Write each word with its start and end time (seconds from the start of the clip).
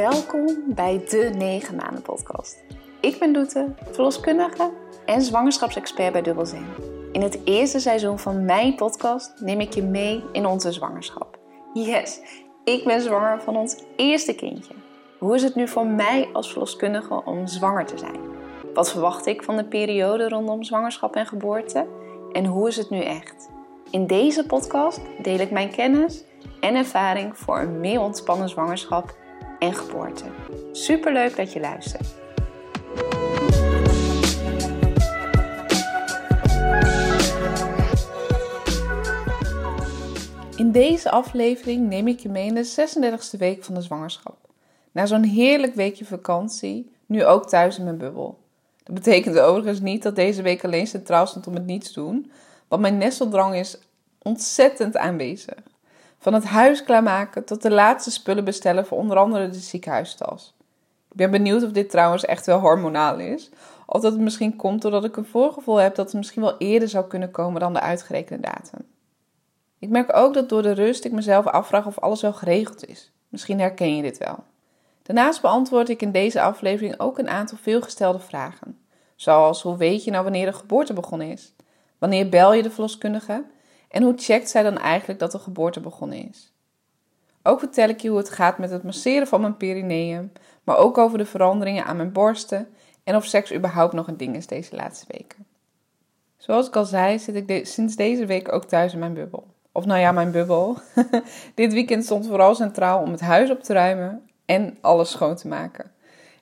Welkom 0.00 0.62
bij 0.66 1.04
de 1.08 1.30
9 1.36 1.76
maanden 1.76 2.02
podcast. 2.02 2.64
Ik 3.00 3.18
ben 3.18 3.32
Doete, 3.32 3.74
verloskundige 3.90 4.70
en 5.04 5.22
zwangerschapsexpert 5.22 6.12
bij 6.12 6.22
Dubbelzin. 6.22 6.66
In 7.12 7.22
het 7.22 7.38
eerste 7.44 7.78
seizoen 7.78 8.18
van 8.18 8.44
mijn 8.44 8.74
podcast 8.74 9.40
neem 9.40 9.60
ik 9.60 9.74
je 9.74 9.82
mee 9.82 10.24
in 10.32 10.46
onze 10.46 10.72
zwangerschap. 10.72 11.38
Yes, 11.72 12.20
ik 12.64 12.84
ben 12.84 13.00
zwanger 13.00 13.40
van 13.40 13.56
ons 13.56 13.82
eerste 13.96 14.34
kindje. 14.34 14.74
Hoe 15.18 15.34
is 15.34 15.42
het 15.42 15.54
nu 15.54 15.68
voor 15.68 15.86
mij 15.86 16.28
als 16.32 16.50
verloskundige 16.50 17.24
om 17.24 17.46
zwanger 17.46 17.86
te 17.86 17.98
zijn? 17.98 18.20
Wat 18.74 18.90
verwacht 18.90 19.26
ik 19.26 19.42
van 19.42 19.56
de 19.56 19.64
periode 19.64 20.28
rondom 20.28 20.62
zwangerschap 20.62 21.16
en 21.16 21.26
geboorte? 21.26 21.86
En 22.32 22.44
hoe 22.46 22.68
is 22.68 22.76
het 22.76 22.90
nu 22.90 23.00
echt? 23.02 23.48
In 23.90 24.06
deze 24.06 24.46
podcast 24.46 25.00
deel 25.22 25.38
ik 25.38 25.50
mijn 25.50 25.70
kennis 25.70 26.24
en 26.60 26.74
ervaring 26.74 27.38
voor 27.38 27.58
een 27.58 27.80
meer 27.80 28.00
ontspannen 28.00 28.48
zwangerschap 28.48 29.18
en 29.60 29.74
geboorte. 29.74 30.24
Superleuk 30.72 31.36
dat 31.36 31.52
je 31.52 31.60
luistert. 31.60 32.08
In 40.56 40.72
deze 40.72 41.10
aflevering 41.10 41.88
neem 41.88 42.08
ik 42.08 42.20
je 42.20 42.28
mee 42.28 42.46
in 42.46 42.54
de 42.54 42.66
36e 43.34 43.38
week 43.38 43.64
van 43.64 43.74
de 43.74 43.82
zwangerschap. 43.82 44.36
Na 44.92 45.06
zo'n 45.06 45.22
heerlijk 45.22 45.74
weekje 45.74 46.04
vakantie, 46.04 46.92
nu 47.06 47.24
ook 47.24 47.48
thuis 47.48 47.78
in 47.78 47.84
mijn 47.84 47.98
bubbel. 47.98 48.38
Dat 48.82 48.94
betekent 48.94 49.38
overigens 49.38 49.80
niet 49.80 50.02
dat 50.02 50.16
deze 50.16 50.42
week 50.42 50.64
alleen 50.64 50.86
centraal 50.86 51.26
stond 51.26 51.46
om 51.46 51.54
het 51.54 51.66
niets 51.66 51.92
doen, 51.92 52.30
want 52.68 52.82
mijn 52.82 52.98
nesteldrang 52.98 53.54
is 53.54 53.78
ontzettend 54.22 54.96
aanwezig. 54.96 55.58
Van 56.20 56.34
het 56.34 56.44
huis 56.44 56.84
klaarmaken 56.84 57.44
tot 57.44 57.62
de 57.62 57.70
laatste 57.70 58.10
spullen 58.10 58.44
bestellen 58.44 58.86
voor 58.86 58.98
onder 58.98 59.16
andere 59.16 59.48
de 59.48 59.58
ziekenhuistas. 59.58 60.54
Ik 61.10 61.16
ben 61.16 61.30
benieuwd 61.30 61.62
of 61.62 61.70
dit 61.70 61.90
trouwens 61.90 62.24
echt 62.24 62.46
wel 62.46 62.58
hormonaal 62.58 63.18
is. 63.18 63.50
Of 63.86 64.00
dat 64.00 64.12
het 64.12 64.20
misschien 64.20 64.56
komt 64.56 64.82
doordat 64.82 65.04
ik 65.04 65.16
een 65.16 65.24
voorgevoel 65.24 65.76
heb 65.76 65.94
dat 65.94 66.06
het 66.06 66.14
misschien 66.14 66.42
wel 66.42 66.56
eerder 66.58 66.88
zou 66.88 67.06
kunnen 67.06 67.30
komen 67.30 67.60
dan 67.60 67.72
de 67.72 67.80
uitgerekende 67.80 68.42
datum. 68.42 68.86
Ik 69.78 69.88
merk 69.88 70.16
ook 70.16 70.34
dat 70.34 70.48
door 70.48 70.62
de 70.62 70.72
rust 70.72 71.04
ik 71.04 71.12
mezelf 71.12 71.46
afvraag 71.46 71.86
of 71.86 71.98
alles 71.98 72.20
wel 72.20 72.32
geregeld 72.32 72.86
is. 72.86 73.12
Misschien 73.28 73.60
herken 73.60 73.96
je 73.96 74.02
dit 74.02 74.18
wel. 74.18 74.44
Daarnaast 75.02 75.40
beantwoord 75.40 75.88
ik 75.88 76.02
in 76.02 76.12
deze 76.12 76.40
aflevering 76.40 77.00
ook 77.00 77.18
een 77.18 77.28
aantal 77.28 77.58
veelgestelde 77.62 78.18
vragen. 78.18 78.78
Zoals 79.16 79.62
hoe 79.62 79.76
weet 79.76 80.04
je 80.04 80.10
nou 80.10 80.22
wanneer 80.22 80.46
de 80.46 80.52
geboorte 80.52 80.92
begonnen 80.92 81.30
is? 81.30 81.54
Wanneer 81.98 82.28
bel 82.28 82.52
je 82.52 82.62
de 82.62 82.70
verloskundige? 82.70 83.44
En 83.90 84.02
hoe 84.02 84.14
checkt 84.16 84.50
zij 84.50 84.62
dan 84.62 84.78
eigenlijk 84.78 85.18
dat 85.18 85.32
de 85.32 85.38
geboorte 85.38 85.80
begonnen 85.80 86.28
is? 86.28 86.52
Ook 87.42 87.58
vertel 87.58 87.88
ik 87.88 88.00
je 88.00 88.08
hoe 88.08 88.18
het 88.18 88.30
gaat 88.30 88.58
met 88.58 88.70
het 88.70 88.82
masseren 88.82 89.26
van 89.26 89.40
mijn 89.40 89.56
perineum, 89.56 90.32
maar 90.64 90.76
ook 90.76 90.98
over 90.98 91.18
de 91.18 91.26
veranderingen 91.26 91.84
aan 91.84 91.96
mijn 91.96 92.12
borsten 92.12 92.68
en 93.04 93.16
of 93.16 93.24
seks 93.24 93.52
überhaupt 93.52 93.92
nog 93.92 94.08
een 94.08 94.16
ding 94.16 94.36
is 94.36 94.46
deze 94.46 94.76
laatste 94.76 95.06
weken. 95.08 95.46
Zoals 96.36 96.66
ik 96.66 96.76
al 96.76 96.84
zei, 96.84 97.18
zit 97.18 97.50
ik 97.50 97.66
sinds 97.66 97.96
deze 97.96 98.26
week 98.26 98.52
ook 98.52 98.64
thuis 98.64 98.92
in 98.92 98.98
mijn 98.98 99.14
bubbel. 99.14 99.46
Of 99.72 99.84
nou 99.84 100.00
ja, 100.00 100.12
mijn 100.12 100.30
bubbel. 100.30 100.76
Dit 101.54 101.72
weekend 101.72 102.04
stond 102.04 102.26
vooral 102.26 102.54
centraal 102.54 103.02
om 103.02 103.10
het 103.10 103.20
huis 103.20 103.50
op 103.50 103.62
te 103.62 103.72
ruimen 103.72 104.30
en 104.44 104.78
alles 104.80 105.10
schoon 105.10 105.36
te 105.36 105.48
maken. 105.48 105.92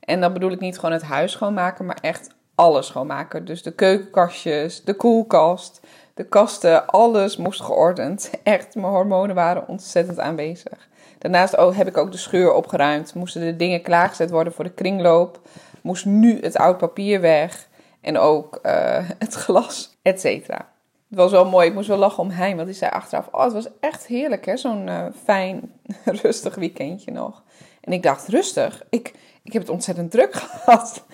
En 0.01 0.21
dan 0.21 0.33
bedoel 0.33 0.51
ik 0.51 0.61
niet 0.61 0.77
gewoon 0.77 0.93
het 0.93 1.03
huis 1.03 1.33
schoonmaken, 1.33 1.87
maar 1.87 1.99
echt 2.01 2.31
alles 2.55 2.87
schoonmaken. 2.87 3.45
Dus 3.45 3.63
de 3.63 3.75
keukenkastjes, 3.75 4.85
de 4.85 4.95
koelkast, 4.95 5.81
de 6.19 6.25
kasten, 6.25 6.87
alles 6.87 7.37
moest 7.37 7.61
geordend. 7.61 8.31
Echt, 8.43 8.75
mijn 8.75 8.93
hormonen 8.93 9.35
waren 9.35 9.69
ontzettend 9.69 10.19
aanwezig. 10.19 10.89
Daarnaast 11.19 11.57
heb 11.57 11.87
ik 11.87 11.97
ook 11.97 12.13
de 12.13 12.19
schuur 12.19 12.53
opgeruimd. 12.53 13.15
Moesten 13.15 13.41
de 13.41 13.57
dingen 13.57 13.83
klaargezet 13.83 14.31
worden 14.31 14.53
voor 14.53 14.65
de 14.65 14.71
kringloop. 14.71 15.41
Moest 15.83 16.05
nu 16.05 16.41
het 16.41 16.57
oud 16.57 16.79
papier 16.79 17.21
weg. 17.21 17.69
En 18.01 18.19
ook 18.19 18.59
uh, 18.63 19.11
het 19.25 19.35
glas, 19.35 19.99
et 20.03 20.21
cetera. 20.21 20.73
Het 21.09 21.19
was 21.19 21.31
wel 21.31 21.49
mooi. 21.49 21.69
Ik 21.69 21.75
moest 21.75 21.89
wel 21.89 21.97
lachen 21.97 22.23
om 22.23 22.31
hij, 22.31 22.55
want 22.55 22.67
die 22.67 22.77
zei 22.77 22.91
achteraf: 22.91 23.29
Oh, 23.33 23.45
het 23.45 23.53
was 23.53 23.69
echt 23.81 24.07
heerlijk, 24.07 24.47
hè? 24.47 24.57
Zo'n 24.57 24.87
uh, 24.87 25.07
fijn, 25.25 25.73
rustig 26.23 26.55
weekendje 26.55 27.11
nog. 27.11 27.43
En 27.81 27.93
ik 27.93 28.03
dacht: 28.03 28.29
Rustig? 28.29 28.83
Ik, 28.91 29.15
ik 29.43 29.53
heb 29.53 29.63
het 29.63 29.71
ontzettend 29.71 30.11
druk 30.11 30.35
gehad. 30.35 31.05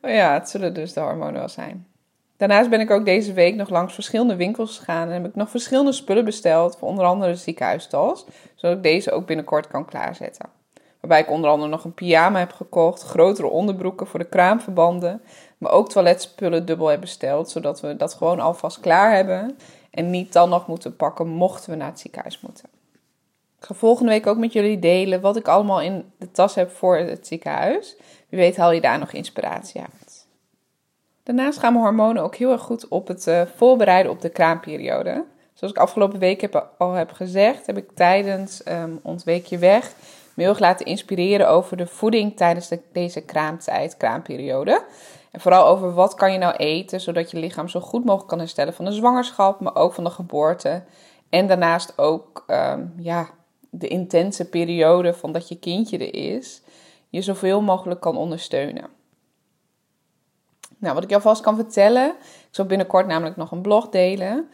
Maar 0.00 0.12
ja, 0.12 0.32
het 0.32 0.48
zullen 0.48 0.74
dus 0.74 0.92
de 0.92 1.00
hormonen 1.00 1.38
wel 1.40 1.48
zijn. 1.48 1.86
Daarnaast 2.36 2.70
ben 2.70 2.80
ik 2.80 2.90
ook 2.90 3.04
deze 3.04 3.32
week 3.32 3.54
nog 3.54 3.68
langs 3.68 3.94
verschillende 3.94 4.36
winkels 4.36 4.78
gegaan 4.78 5.08
en 5.08 5.14
heb 5.14 5.26
ik 5.26 5.34
nog 5.34 5.50
verschillende 5.50 5.92
spullen 5.92 6.24
besteld, 6.24 6.76
voor 6.76 6.88
onder 6.88 7.04
andere 7.04 7.32
de 7.32 7.38
ziekenhuistas, 7.38 8.26
zodat 8.54 8.76
ik 8.76 8.82
deze 8.82 9.12
ook 9.12 9.26
binnenkort 9.26 9.66
kan 9.66 9.84
klaarzetten. 9.84 10.48
Waarbij 11.00 11.20
ik 11.20 11.30
onder 11.30 11.50
andere 11.50 11.70
nog 11.70 11.84
een 11.84 11.94
pyjama 11.94 12.38
heb 12.38 12.52
gekocht, 12.52 13.02
grotere 13.02 13.48
onderbroeken 13.48 14.06
voor 14.06 14.18
de 14.18 14.28
kraamverbanden, 14.28 15.22
maar 15.58 15.72
ook 15.72 15.88
toiletspullen 15.88 16.66
dubbel 16.66 16.86
heb 16.86 17.00
besteld, 17.00 17.50
zodat 17.50 17.80
we 17.80 17.96
dat 17.96 18.14
gewoon 18.14 18.40
alvast 18.40 18.80
klaar 18.80 19.14
hebben 19.14 19.58
en 19.90 20.10
niet 20.10 20.32
dan 20.32 20.48
nog 20.48 20.66
moeten 20.66 20.96
pakken 20.96 21.28
mochten 21.28 21.70
we 21.70 21.76
naar 21.76 21.90
het 21.90 22.00
ziekenhuis 22.00 22.40
moeten. 22.40 22.68
Ik 23.58 23.64
ga 23.64 23.74
volgende 23.74 24.10
week 24.10 24.26
ook 24.26 24.38
met 24.38 24.52
jullie 24.52 24.78
delen 24.78 25.20
wat 25.20 25.36
ik 25.36 25.48
allemaal 25.48 25.80
in 25.80 26.12
de 26.18 26.30
tas 26.30 26.54
heb 26.54 26.70
voor 26.70 26.96
het 26.96 27.26
ziekenhuis. 27.26 27.96
Wie 28.28 28.38
weet 28.38 28.56
haal 28.56 28.72
je 28.72 28.80
daar 28.80 28.98
nog 28.98 29.12
inspiratie 29.12 29.80
uit. 29.80 30.05
Daarnaast 31.26 31.58
gaan 31.58 31.72
mijn 31.72 31.84
hormonen 31.84 32.22
ook 32.22 32.34
heel 32.34 32.50
erg 32.50 32.60
goed 32.60 32.88
op 32.88 33.08
het 33.08 33.26
uh, 33.26 33.42
voorbereiden 33.56 34.12
op 34.12 34.20
de 34.20 34.28
kraamperiode. 34.28 35.24
Zoals 35.54 35.72
ik 35.72 35.80
afgelopen 35.80 36.18
week 36.18 36.40
heb, 36.40 36.68
al 36.78 36.92
heb 36.92 37.12
gezegd, 37.12 37.66
heb 37.66 37.76
ik 37.76 37.90
tijdens 37.94 38.62
um, 38.68 39.00
ons 39.02 39.24
weekje 39.24 39.58
weg 39.58 39.94
me 40.34 40.42
heel 40.42 40.52
erg 40.52 40.58
laten 40.58 40.86
inspireren 40.86 41.48
over 41.48 41.76
de 41.76 41.86
voeding 41.86 42.36
tijdens 42.36 42.68
de, 42.68 42.80
deze 42.92 43.20
kraamtijd, 43.20 43.96
kraamperiode. 43.96 44.84
En 45.30 45.40
vooral 45.40 45.66
over 45.66 45.94
wat 45.94 46.14
kan 46.14 46.32
je 46.32 46.38
nou 46.38 46.56
eten, 46.56 47.00
zodat 47.00 47.30
je 47.30 47.38
lichaam 47.38 47.68
zo 47.68 47.80
goed 47.80 48.04
mogelijk 48.04 48.28
kan 48.28 48.38
herstellen 48.38 48.74
van 48.74 48.84
de 48.84 48.92
zwangerschap, 48.92 49.60
maar 49.60 49.74
ook 49.74 49.94
van 49.94 50.04
de 50.04 50.10
geboorte. 50.10 50.82
En 51.28 51.46
daarnaast 51.46 51.98
ook 51.98 52.44
um, 52.46 52.94
ja, 52.98 53.28
de 53.70 53.88
intense 53.88 54.48
periode 54.48 55.14
van 55.14 55.32
dat 55.32 55.48
je 55.48 55.58
kindje 55.58 55.98
er 55.98 56.14
is, 56.14 56.62
je 57.08 57.22
zoveel 57.22 57.60
mogelijk 57.62 58.00
kan 58.00 58.16
ondersteunen. 58.16 58.95
Nou, 60.86 60.98
wat 60.98 61.04
ik 61.04 61.10
je 61.10 61.22
alvast 61.22 61.42
kan 61.42 61.56
vertellen, 61.56 62.08
ik 62.20 62.48
zal 62.50 62.66
binnenkort 62.66 63.06
namelijk 63.06 63.36
nog 63.36 63.50
een 63.50 63.60
blog 63.60 63.88
delen. 63.88 64.48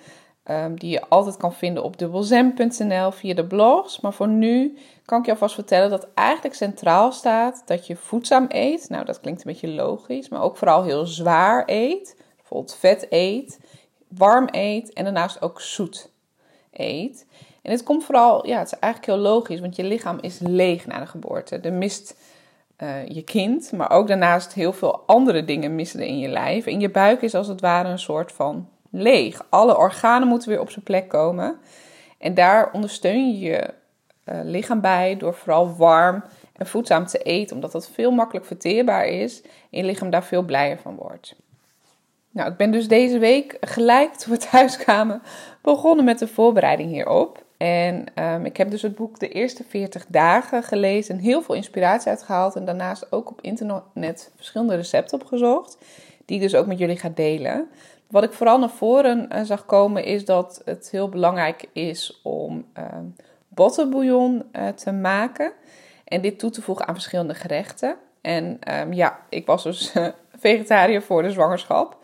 Um, 0.50 0.78
die 0.78 0.91
je 0.91 1.09
altijd 1.09 1.37
kan 1.37 1.53
vinden 1.53 1.82
op 1.82 1.98
dubbelzem.nl 1.98 3.10
via 3.10 3.34
de 3.34 3.47
blogs. 3.47 4.00
Maar 4.00 4.12
voor 4.12 4.28
nu 4.28 4.78
kan 5.04 5.19
ik 5.19 5.25
je 5.25 5.31
alvast 5.31 5.54
vertellen 5.54 5.91
dat 5.91 6.09
eigenlijk 6.15 6.56
centraal 6.56 7.12
staat 7.12 7.62
dat 7.66 7.87
je 7.87 7.97
voedzaam 7.97 8.47
eet. 8.48 8.88
Nou, 8.88 9.04
dat 9.04 9.21
klinkt 9.21 9.44
een 9.44 9.53
beetje 9.53 9.69
logisch, 9.69 10.28
maar 10.28 10.42
ook 10.42 10.56
vooral 10.56 10.82
heel 10.82 11.06
zwaar 11.06 11.62
eet. 11.66 12.16
Bijvoorbeeld 12.37 12.75
vet 12.75 13.06
eet, 13.10 13.59
warm 14.09 14.48
eet 14.50 14.92
en 14.92 15.04
daarnaast 15.04 15.42
ook 15.42 15.60
zoet 15.60 16.10
eet. 16.72 17.26
En 17.62 17.71
het 17.71 17.82
komt 17.82 18.04
vooral, 18.04 18.47
ja, 18.47 18.59
het 18.59 18.72
is 18.72 18.78
eigenlijk 18.78 19.12
heel 19.12 19.22
logisch, 19.22 19.60
want 19.60 19.76
je 19.76 19.84
lichaam 19.84 20.19
is 20.21 20.38
leeg 20.38 20.87
na 20.87 20.98
de 20.98 21.06
geboorte. 21.06 21.56
Er 21.56 21.72
mist 21.72 22.16
uh, 22.82 23.06
je 23.06 23.22
kind, 23.22 23.72
maar 23.72 23.91
ook 23.91 24.09
daarnaast 24.09 24.53
heel 24.53 24.72
veel 24.72 25.03
andere 25.06 25.44
dingen 25.44 25.75
missen 25.75 26.00
in 26.00 26.19
je 26.19 26.28
lijf. 26.28 26.66
En 26.66 26.81
je 26.81 26.91
buik 26.91 27.22
is 27.22 27.34
als 27.34 27.48
het 27.48 27.60
ware 27.60 27.88
een 27.88 27.98
soort 27.98 28.32
van 28.32 28.69
leeg. 28.91 29.47
Alle 29.48 29.76
organen 29.76 30.28
moeten 30.28 30.48
weer 30.48 30.60
op 30.60 30.70
zijn 30.70 30.84
plek 30.84 31.09
komen. 31.09 31.56
En 32.19 32.34
daar 32.34 32.71
ondersteun 32.72 33.31
je 33.31 33.38
je 33.38 33.75
uh, 34.25 34.41
lichaam 34.42 34.81
bij 34.81 35.16
door 35.16 35.34
vooral 35.34 35.76
warm 35.76 36.25
en 36.53 36.66
voedzaam 36.66 37.06
te 37.06 37.19
eten, 37.19 37.54
omdat 37.54 37.72
dat 37.72 37.91
veel 37.91 38.10
makkelijk 38.10 38.47
verteerbaar 38.47 39.06
is 39.06 39.42
en 39.42 39.78
je 39.78 39.84
lichaam 39.84 40.10
daar 40.10 40.25
veel 40.25 40.42
blijer 40.42 40.78
van 40.78 40.97
wordt. 40.97 41.34
Nou, 42.31 42.50
ik 42.50 42.56
ben 42.56 42.71
dus 42.71 42.88
deze 42.88 43.19
week 43.19 43.56
gelijk 43.60 44.15
toen 44.15 44.32
we 44.32 44.38
thuis 44.50 44.76
kwamen 44.76 45.22
begonnen 45.62 46.04
met 46.04 46.19
de 46.19 46.28
voorbereiding 46.28 46.91
hierop. 46.91 47.45
En 47.62 48.04
um, 48.14 48.44
ik 48.44 48.56
heb 48.56 48.70
dus 48.70 48.82
het 48.82 48.94
boek 48.94 49.18
De 49.18 49.28
Eerste 49.28 49.64
40 49.68 50.06
Dagen 50.09 50.62
gelezen 50.62 51.14
en 51.14 51.20
heel 51.20 51.42
veel 51.42 51.54
inspiratie 51.54 52.09
uitgehaald. 52.09 52.56
En 52.56 52.64
daarnaast 52.64 53.12
ook 53.12 53.30
op 53.30 53.41
internet 53.41 54.32
verschillende 54.36 54.74
recepten 54.74 55.20
opgezocht, 55.20 55.78
die 56.24 56.36
ik 56.36 56.42
dus 56.42 56.54
ook 56.54 56.66
met 56.66 56.78
jullie 56.78 56.98
ga 56.98 57.09
delen. 57.14 57.68
Wat 58.06 58.22
ik 58.22 58.32
vooral 58.32 58.59
naar 58.59 58.70
voren 58.70 59.28
uh, 59.32 59.42
zag 59.42 59.66
komen 59.66 60.04
is 60.04 60.24
dat 60.24 60.62
het 60.64 60.88
heel 60.91 61.09
belangrijk 61.09 61.64
is 61.72 62.20
om 62.22 62.64
uh, 62.78 62.84
bottenbouillon 63.48 64.42
uh, 64.53 64.68
te 64.68 64.92
maken. 64.92 65.53
En 66.04 66.20
dit 66.20 66.38
toe 66.38 66.50
te 66.50 66.62
voegen 66.62 66.86
aan 66.86 66.94
verschillende 66.94 67.34
gerechten. 67.34 67.97
En 68.20 68.59
um, 68.80 68.92
ja, 68.92 69.18
ik 69.28 69.47
was 69.47 69.62
dus 69.62 69.92
vegetariër 70.47 71.03
voor 71.03 71.22
de 71.22 71.30
zwangerschap. 71.30 71.98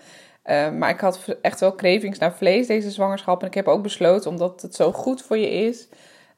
Uh, 0.48 0.70
maar 0.70 0.90
ik 0.90 1.00
had 1.00 1.36
echt 1.42 1.60
wel 1.60 1.74
cravings 1.74 2.18
naar 2.18 2.34
vlees 2.34 2.66
deze 2.66 2.90
zwangerschap. 2.90 3.40
En 3.40 3.46
ik 3.46 3.54
heb 3.54 3.68
ook 3.68 3.82
besloten, 3.82 4.30
omdat 4.30 4.62
het 4.62 4.74
zo 4.74 4.92
goed 4.92 5.22
voor 5.22 5.38
je 5.38 5.50
is, 5.50 5.88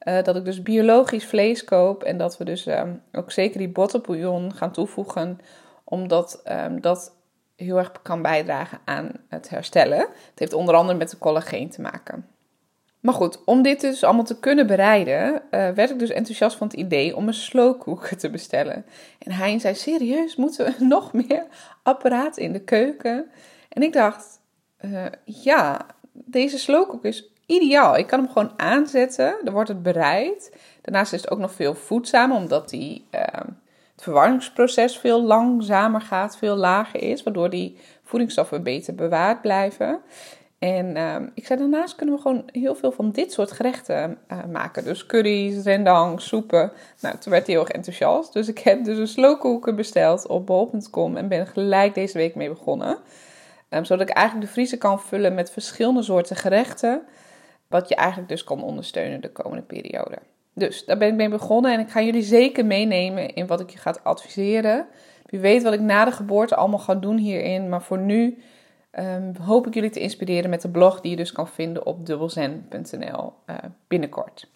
uh, 0.03 0.23
dat 0.23 0.35
ik 0.35 0.45
dus 0.45 0.61
biologisch 0.61 1.25
vlees 1.25 1.63
koop. 1.63 2.03
En 2.03 2.17
dat 2.17 2.37
we 2.37 2.43
dus 2.43 2.65
um, 2.67 3.01
ook 3.11 3.31
zeker 3.31 3.57
die 3.57 3.69
bottenbouillon 3.69 4.53
gaan 4.53 4.71
toevoegen. 4.71 5.39
Omdat 5.83 6.41
um, 6.51 6.81
dat 6.81 7.15
heel 7.55 7.77
erg 7.77 7.91
kan 8.01 8.21
bijdragen 8.21 8.79
aan 8.85 9.11
het 9.29 9.49
herstellen. 9.49 9.99
Het 9.99 10.39
heeft 10.39 10.53
onder 10.53 10.75
andere 10.75 10.97
met 10.97 11.09
de 11.09 11.17
collageen 11.17 11.69
te 11.69 11.81
maken. 11.81 12.25
Maar 12.99 13.13
goed, 13.13 13.43
om 13.45 13.61
dit 13.61 13.81
dus 13.81 14.03
allemaal 14.03 14.23
te 14.23 14.39
kunnen 14.39 14.67
bereiden, 14.67 15.33
uh, 15.33 15.69
werd 15.69 15.89
ik 15.89 15.99
dus 15.99 16.09
enthousiast 16.09 16.57
van 16.57 16.67
het 16.67 16.75
idee 16.75 17.15
om 17.15 17.27
een 17.27 17.33
slowcooker 17.33 18.17
te 18.17 18.29
bestellen. 18.29 18.85
En 19.19 19.31
hij 19.31 19.59
zei, 19.59 19.75
serieus, 19.75 20.35
moeten 20.35 20.65
we 20.65 20.85
nog 20.95 21.13
meer 21.13 21.45
apparaat 21.83 22.37
in 22.37 22.53
de 22.53 22.59
keuken? 22.59 23.31
En 23.71 23.83
ik 23.83 23.93
dacht, 23.93 24.39
uh, 24.81 25.05
ja, 25.25 25.85
deze 26.11 26.57
slowcooker 26.57 27.09
is 27.09 27.29
ideaal. 27.45 27.97
Ik 27.97 28.07
kan 28.07 28.19
hem 28.19 28.31
gewoon 28.31 28.53
aanzetten, 28.57 29.35
dan 29.43 29.53
wordt 29.53 29.69
het 29.69 29.83
bereid. 29.83 30.55
Daarnaast 30.81 31.13
is 31.13 31.21
het 31.21 31.31
ook 31.31 31.39
nog 31.39 31.51
veel 31.51 31.75
voedzamer, 31.75 32.37
omdat 32.37 32.69
die, 32.69 33.05
uh, 33.11 33.21
het 33.91 34.01
verwarmingsproces 34.03 34.97
veel 34.97 35.23
langzamer 35.23 36.01
gaat, 36.01 36.37
veel 36.37 36.55
lager 36.55 37.01
is, 37.01 37.23
waardoor 37.23 37.49
die 37.49 37.77
voedingsstoffen 38.03 38.63
beter 38.63 38.95
bewaard 38.95 39.41
blijven. 39.41 40.01
En 40.59 40.95
uh, 40.95 41.15
ik 41.33 41.45
zei 41.45 41.59
daarnaast 41.59 41.95
kunnen 41.95 42.15
we 42.15 42.21
gewoon 42.21 42.43
heel 42.51 42.75
veel 42.75 42.91
van 42.91 43.11
dit 43.11 43.31
soort 43.31 43.51
gerechten 43.51 44.17
uh, 44.31 44.37
maken. 44.51 44.83
Dus 44.83 45.05
curry's, 45.05 45.63
rendang, 45.63 46.21
soepen. 46.21 46.71
Nou, 46.99 47.17
toen 47.17 47.31
werd 47.31 47.45
hij 47.45 47.55
heel 47.55 47.63
erg 47.63 47.73
enthousiast. 47.73 48.33
Dus 48.33 48.47
ik 48.47 48.59
heb 48.59 48.83
dus 48.83 48.97
een 48.97 49.07
slowcooker 49.07 49.75
besteld 49.75 50.27
op 50.27 50.45
bol.com 50.45 51.17
en 51.17 51.27
ben 51.27 51.47
gelijk 51.47 51.93
deze 51.93 52.17
week 52.17 52.35
mee 52.35 52.49
begonnen. 52.49 52.97
Um, 53.73 53.85
zodat 53.85 54.09
ik 54.09 54.15
eigenlijk 54.15 54.47
de 54.47 54.53
vriezer 54.53 54.77
kan 54.77 55.01
vullen 55.01 55.33
met 55.33 55.51
verschillende 55.51 56.01
soorten 56.01 56.35
gerechten. 56.35 57.01
Wat 57.67 57.89
je 57.89 57.95
eigenlijk 57.95 58.29
dus 58.29 58.43
kan 58.43 58.63
ondersteunen 58.63 59.21
de 59.21 59.31
komende 59.31 59.63
periode. 59.63 60.17
Dus 60.53 60.85
daar 60.85 60.97
ben 60.97 61.07
ik 61.07 61.13
mee 61.13 61.29
begonnen 61.29 61.73
en 61.73 61.79
ik 61.79 61.89
ga 61.89 62.01
jullie 62.01 62.21
zeker 62.21 62.65
meenemen 62.65 63.33
in 63.33 63.47
wat 63.47 63.59
ik 63.59 63.69
je 63.69 63.77
ga 63.77 63.95
adviseren. 64.03 64.87
Wie 65.25 65.39
weet 65.39 65.63
wat 65.63 65.73
ik 65.73 65.79
na 65.79 66.05
de 66.05 66.11
geboorte 66.11 66.55
allemaal 66.55 66.79
ga 66.79 66.95
doen 66.95 67.17
hierin. 67.17 67.69
Maar 67.69 67.81
voor 67.81 67.97
nu 67.97 68.37
um, 68.99 69.35
hoop 69.35 69.67
ik 69.67 69.73
jullie 69.73 69.89
te 69.89 69.99
inspireren 69.99 70.49
met 70.49 70.61
de 70.61 70.69
blog 70.69 71.01
die 71.01 71.11
je 71.11 71.17
dus 71.17 71.31
kan 71.31 71.47
vinden 71.47 71.85
op 71.85 72.05
dubbelzen.nl 72.05 73.33
uh, 73.49 73.55
binnenkort. 73.87 74.47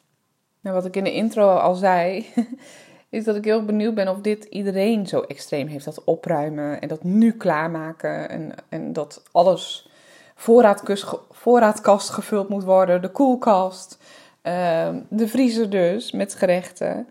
Nou, 0.60 0.76
wat 0.76 0.86
ik 0.86 0.96
in 0.96 1.04
de 1.04 1.14
intro 1.14 1.56
al 1.56 1.76
zei, 1.76 2.26
is 3.16 3.24
dat 3.24 3.36
ik 3.36 3.46
heel 3.46 3.66
benieuwd 3.66 3.96
ben 3.96 4.08
of 4.08 4.22
dit 4.22 4.44
iedereen 4.44 5.08
zo 5.08 5.22
extreem 5.22 5.68
heeft. 5.68 5.86
Dat 5.86 6.04
opruimen 6.04 6.82
en 6.82 6.88
dat 6.88 7.04
nu 7.04 7.32
klaarmaken 7.32 8.30
en, 8.30 8.54
en 8.70 8.94
dat 8.94 9.24
alles 9.32 9.90
voorraadkast, 10.36 11.14
voorraadkast 11.32 12.10
gevuld 12.10 12.50
moet 12.50 12.64
worden, 12.64 13.02
de 13.02 13.10
koelkast, 13.10 13.98
um, 14.44 15.06
de 15.10 15.28
vriezer 15.28 15.70
dus 15.70 16.12
met 16.12 16.36
gerechten. 16.36 17.08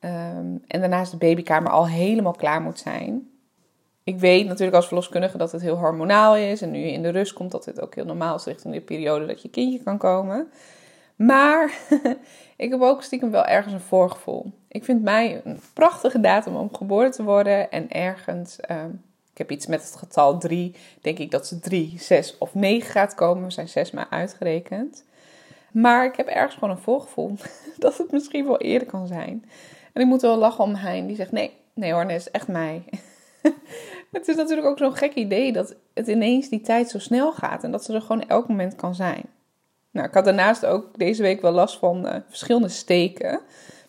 Um, 0.00 0.62
en 0.66 0.80
daarnaast 0.80 1.10
de 1.10 1.16
babykamer 1.16 1.70
al 1.70 1.88
helemaal 1.88 2.32
klaar 2.32 2.60
moet 2.60 2.78
zijn. 2.78 3.30
Ik 4.04 4.18
weet 4.18 4.46
natuurlijk 4.46 4.76
als 4.76 4.86
verloskundige 4.86 5.38
dat 5.38 5.52
het 5.52 5.62
heel 5.62 5.76
hormonaal 5.76 6.36
is. 6.36 6.62
En 6.62 6.70
nu 6.70 6.78
je 6.78 6.92
in 6.92 7.02
de 7.02 7.08
rust 7.08 7.32
komt, 7.32 7.50
dat 7.50 7.64
het 7.64 7.80
ook 7.80 7.94
heel 7.94 8.04
normaal 8.04 8.36
is 8.36 8.44
richting 8.44 8.74
de 8.74 8.80
periode 8.80 9.26
dat 9.26 9.42
je 9.42 9.50
kindje 9.50 9.82
kan 9.82 9.98
komen. 9.98 10.50
Maar 11.16 11.78
ik 12.58 12.70
heb 12.70 12.80
ook 12.80 13.02
stiekem 13.02 13.30
wel 13.30 13.44
ergens 13.44 13.74
een 13.74 13.80
voorgevoel. 13.80 14.52
Ik 14.68 14.84
vind 14.84 15.02
mij 15.02 15.40
een 15.44 15.60
prachtige 15.72 16.20
datum 16.20 16.56
om 16.56 16.74
geboren 16.74 17.10
te 17.10 17.22
worden. 17.22 17.70
En 17.70 17.90
ergens, 17.90 18.58
uh, 18.70 18.84
ik 19.32 19.38
heb 19.38 19.50
iets 19.50 19.66
met 19.66 19.82
het 19.82 19.96
getal 19.96 20.38
3. 20.38 20.74
Denk 21.00 21.18
ik 21.18 21.30
dat 21.30 21.46
ze 21.46 21.58
3, 21.58 21.94
6 21.98 22.38
of 22.38 22.54
9 22.54 22.90
gaat 22.90 23.14
komen. 23.14 23.44
We 23.44 23.50
zijn 23.50 23.68
6 23.68 23.90
maar 23.90 24.06
uitgerekend. 24.10 25.04
Maar 25.72 26.04
ik 26.04 26.16
heb 26.16 26.26
ergens 26.26 26.54
gewoon 26.54 26.70
een 26.70 26.82
voorgevoel 26.82 27.34
dat 27.78 27.98
het 27.98 28.12
misschien 28.12 28.46
wel 28.46 28.58
eerder 28.58 28.88
kan 28.88 29.06
zijn. 29.06 29.44
En 29.92 30.02
ik 30.02 30.06
moet 30.06 30.22
wel 30.22 30.36
lachen 30.36 30.64
om 30.64 30.74
Hein. 30.74 31.06
Die 31.06 31.16
zegt: 31.16 31.32
Nee, 31.32 31.52
nee 31.74 31.92
hoor, 31.92 32.06
nee, 32.06 32.16
is 32.16 32.30
echt 32.30 32.48
mij. 32.48 32.84
het 34.12 34.28
is 34.28 34.36
natuurlijk 34.36 34.66
ook 34.66 34.78
zo'n 34.78 34.96
gek 34.96 35.14
idee 35.14 35.52
dat 35.52 35.74
het 35.94 36.06
ineens 36.06 36.48
die 36.48 36.60
tijd 36.60 36.90
zo 36.90 36.98
snel 36.98 37.32
gaat 37.32 37.64
en 37.64 37.70
dat 37.70 37.84
ze 37.84 37.94
er 37.94 38.00
gewoon 38.00 38.28
elk 38.28 38.48
moment 38.48 38.74
kan 38.74 38.94
zijn. 38.94 39.22
Nou, 39.90 40.06
ik 40.06 40.14
had 40.14 40.24
daarnaast 40.24 40.66
ook 40.66 40.98
deze 40.98 41.22
week 41.22 41.40
wel 41.40 41.52
last 41.52 41.78
van 41.78 42.06
uh, 42.06 42.14
verschillende 42.28 42.68
steken. 42.68 43.32
Een 43.32 43.40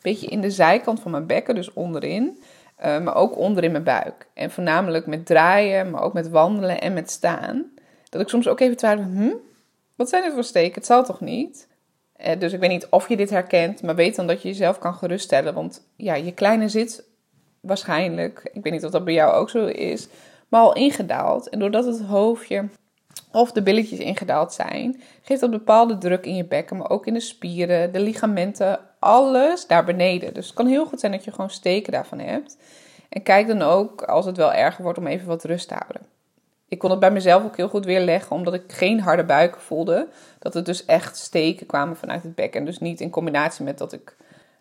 beetje 0.02 0.28
in 0.28 0.42
de 0.42 0.52
zijkant 0.52 1.00
van 1.00 1.12
mijn 1.12 1.28
bekken, 1.28 1.56
dus 1.56 1.74
onderin. 1.74 2.42
Uh, 2.86 3.00
maar 3.00 3.16
ook 3.16 3.38
onderin 3.38 3.72
mijn 3.72 3.84
buik. 3.84 4.28
En 4.34 4.52
voornamelijk 4.52 5.06
met 5.06 5.26
draaien, 5.26 5.90
maar 5.90 6.02
ook 6.02 6.14
met 6.14 6.30
wandelen 6.30 6.82
en 6.82 6.94
met 6.94 7.12
staan. 7.12 7.72
Dat 8.10 8.22
ik 8.22 8.30
soms 8.30 8.48
ook 8.48 8.60
even 8.60 8.78
twijfel, 8.78 9.04
hm, 9.04 9.34
wat 9.96 10.10
zijn 10.10 10.24
dit 10.24 10.34
voor 10.34 10.44
steken? 10.44 10.74
Het 10.74 10.86
zal 10.86 11.04
toch 11.04 11.22
niet? 11.22 11.68
Uh, 12.26 12.40
dus 12.40 12.54
ik 12.54 12.60
weet 12.60 12.70
niet 12.70 12.88
of 12.90 13.10
je 13.10 13.18
dit 13.18 13.30
herkent, 13.30 13.82
maar 13.82 13.96
weet 13.96 14.16
dan 14.16 14.28
dat 14.28 14.42
je 14.42 14.48
jezelf 14.48 14.80
kan 14.80 14.94
geruststellen. 14.94 15.54
Want 15.54 15.88
ja, 15.96 16.16
je 16.16 16.34
kleine 16.34 16.70
zit 16.70 17.04
waarschijnlijk, 17.60 18.50
ik 18.54 18.64
weet 18.64 18.74
niet 18.74 18.86
of 18.86 18.92
dat 18.92 19.06
bij 19.06 19.14
jou 19.14 19.34
ook 19.34 19.50
zo 19.50 19.66
is, 19.66 20.08
maar 20.48 20.62
al 20.62 20.76
ingedaald. 20.76 21.50
En 21.50 21.60
doordat 21.60 21.86
het 21.86 22.02
hoofdje 22.02 22.70
of 23.32 23.52
de 23.52 23.62
billetjes 23.62 24.00
ingedaald 24.00 24.54
zijn, 24.54 25.02
geeft 25.22 25.42
dat 25.42 25.52
bepaalde 25.52 25.98
druk 25.98 26.26
in 26.26 26.36
je 26.36 26.46
bekken, 26.46 26.78
maar 26.78 26.90
ook 26.90 27.08
in 27.08 27.14
de 27.14 27.20
spieren, 27.20 27.92
de 27.92 28.00
ligamenten, 28.00 28.80
alles 29.00 29.68
daar 29.68 29.86
beneden. 29.86 30.34
Dus 30.34 30.46
het 30.46 30.56
kan 30.56 30.68
heel 30.68 30.86
goed 30.86 31.00
zijn 31.00 31.12
dat 31.12 31.24
je 31.24 31.32
gewoon 31.32 31.50
steken 31.50 31.92
daarvan 31.92 32.20
hebt. 32.20 32.58
En 33.10 33.24
kijk 33.24 33.48
dan 33.48 33.62
ook, 33.62 34.02
als 34.02 34.26
het 34.26 34.38
wel 34.38 34.54
erger 34.54 34.84
wordt, 34.84 34.98
om 34.98 35.08
even 35.08 35.28
wat 35.28 35.44
rust 35.44 35.68
te 35.68 35.74
houden. 35.74 36.02
Ik 36.68 36.80
kon 36.80 36.90
het 36.90 37.00
bij 37.00 37.12
mezelf 37.12 37.44
ook 37.44 37.58
heel 37.58 37.70
goed 37.70 37.86
weerleggen, 37.86 38.36
omdat 38.36 38.54
ik 38.54 38.64
geen 38.68 39.00
harde 39.00 39.24
buiken 39.24 39.62
voelde. 39.62 40.08
Dat 40.40 40.54
het 40.54 40.66
dus 40.66 40.86
echt 40.86 41.18
steken 41.18 41.66
kwamen 41.66 41.98
vanuit 41.98 42.24
het 42.24 42.36
bekken. 42.36 42.60
En 42.60 42.66
dus 42.66 42.80
niet 42.80 43.02
in 43.02 43.10
combinatie 43.10 43.66
met 43.66 43.78
dat 43.78 43.94
ik 43.94 44.16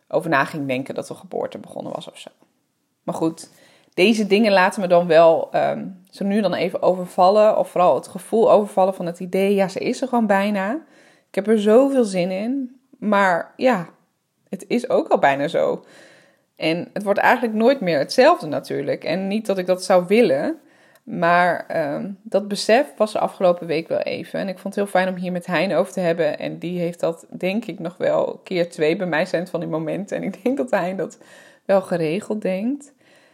over 0.09 0.31
na 0.31 0.45
ging 0.45 0.67
denken 0.67 0.95
dat 0.95 1.07
de 1.07 1.15
geboorte 1.15 1.59
begonnen 1.59 1.93
was 1.93 2.11
of 2.11 2.19
zo. 2.19 2.31
Maar 3.03 3.15
goed, 3.15 3.51
deze 3.99 4.27
dingen 4.27 4.53
laten 4.53 4.81
me 4.81 4.87
dan 4.87 5.07
wel 5.07 5.49
um, 5.55 6.03
zo 6.11 6.25
nu 6.25 6.41
dan 6.41 6.55
even 6.55 6.83
overvallen. 6.83 7.59
Of 7.59 7.71
vooral 7.71 7.95
het 7.95 8.09
gevoel 8.09 8.51
overvallen 8.51 8.95
van 8.95 9.07
het 9.07 9.21
idee, 9.21 9.55
ja, 9.55 9.69
ze 9.69 9.79
is 9.79 10.03
er 10.03 10.09
gewoon 10.09 10.27
bijna. 10.27 10.73
Ik 11.29 11.35
heb 11.35 11.47
er 11.47 11.61
zoveel 11.61 12.05
zin 12.05 12.31
in. 12.31 12.81
Maar 12.99 13.53
ja, 13.57 13.89
het 14.49 14.65
is 14.69 14.91
ook 14.91 15.09
al 15.09 15.19
bijna 15.19 15.49
zo. 15.49 15.85
En 16.57 16.89
het 16.93 17.03
wordt 17.03 17.19
eigenlijk 17.19 17.55
nooit 17.55 17.81
meer 17.81 17.99
hetzelfde 17.99 18.47
natuurlijk. 18.47 19.05
En 19.05 19.29
niet 19.29 19.47
dat 19.47 19.59
ik 19.59 19.67
dat 19.67 19.85
zou 19.85 20.05
willen. 20.07 20.59
Maar 21.03 21.67
um, 21.95 22.19
dat 22.23 22.49
besef 22.49 22.87
was 22.97 23.13
de 23.13 23.19
afgelopen 23.19 23.67
week 23.67 23.89
wel 23.89 24.01
even. 24.01 24.41
En 24.41 24.49
ik 24.49 24.59
vond 24.59 24.75
het 24.75 24.85
heel 24.85 24.93
fijn 24.93 25.09
om 25.09 25.21
hier 25.21 25.33
met 25.33 25.47
Hein 25.47 25.73
over 25.73 25.93
te 25.93 26.01
hebben. 26.01 26.39
En 26.39 26.59
die 26.59 26.79
heeft 26.79 27.01
dat 27.01 27.27
denk 27.39 27.65
ik 27.65 27.79
nog 27.79 27.97
wel 27.97 28.41
keer 28.45 28.71
twee. 28.71 28.97
Bij 28.97 29.07
mij 29.07 29.27
zijn 29.27 29.47
van 29.47 29.61
die 29.61 29.69
momenten. 29.69 30.17
En 30.17 30.23
ik 30.23 30.43
denk 30.43 30.57
dat 30.57 30.71
Hein 30.71 30.97
dat 30.97 31.19
wel 31.65 31.83
geregeld 31.83 32.43
denkt. 32.43 32.93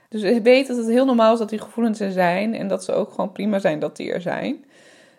Dus 0.09 0.23
ik 0.23 0.43
weet 0.43 0.67
dat 0.67 0.77
het 0.77 0.87
heel 0.87 1.05
normaal 1.05 1.33
is 1.33 1.39
dat 1.39 1.49
die 1.49 1.59
gevoelens 1.59 2.01
er 2.01 2.13
zijn 2.13 2.55
en 2.55 2.69
dat 2.69 2.85
ze 2.85 2.93
ook 2.93 3.11
gewoon 3.11 3.33
prima 3.33 3.59
zijn 3.59 3.79
dat 3.79 3.97
die 3.97 4.13
er 4.13 4.21
zijn. 4.21 4.65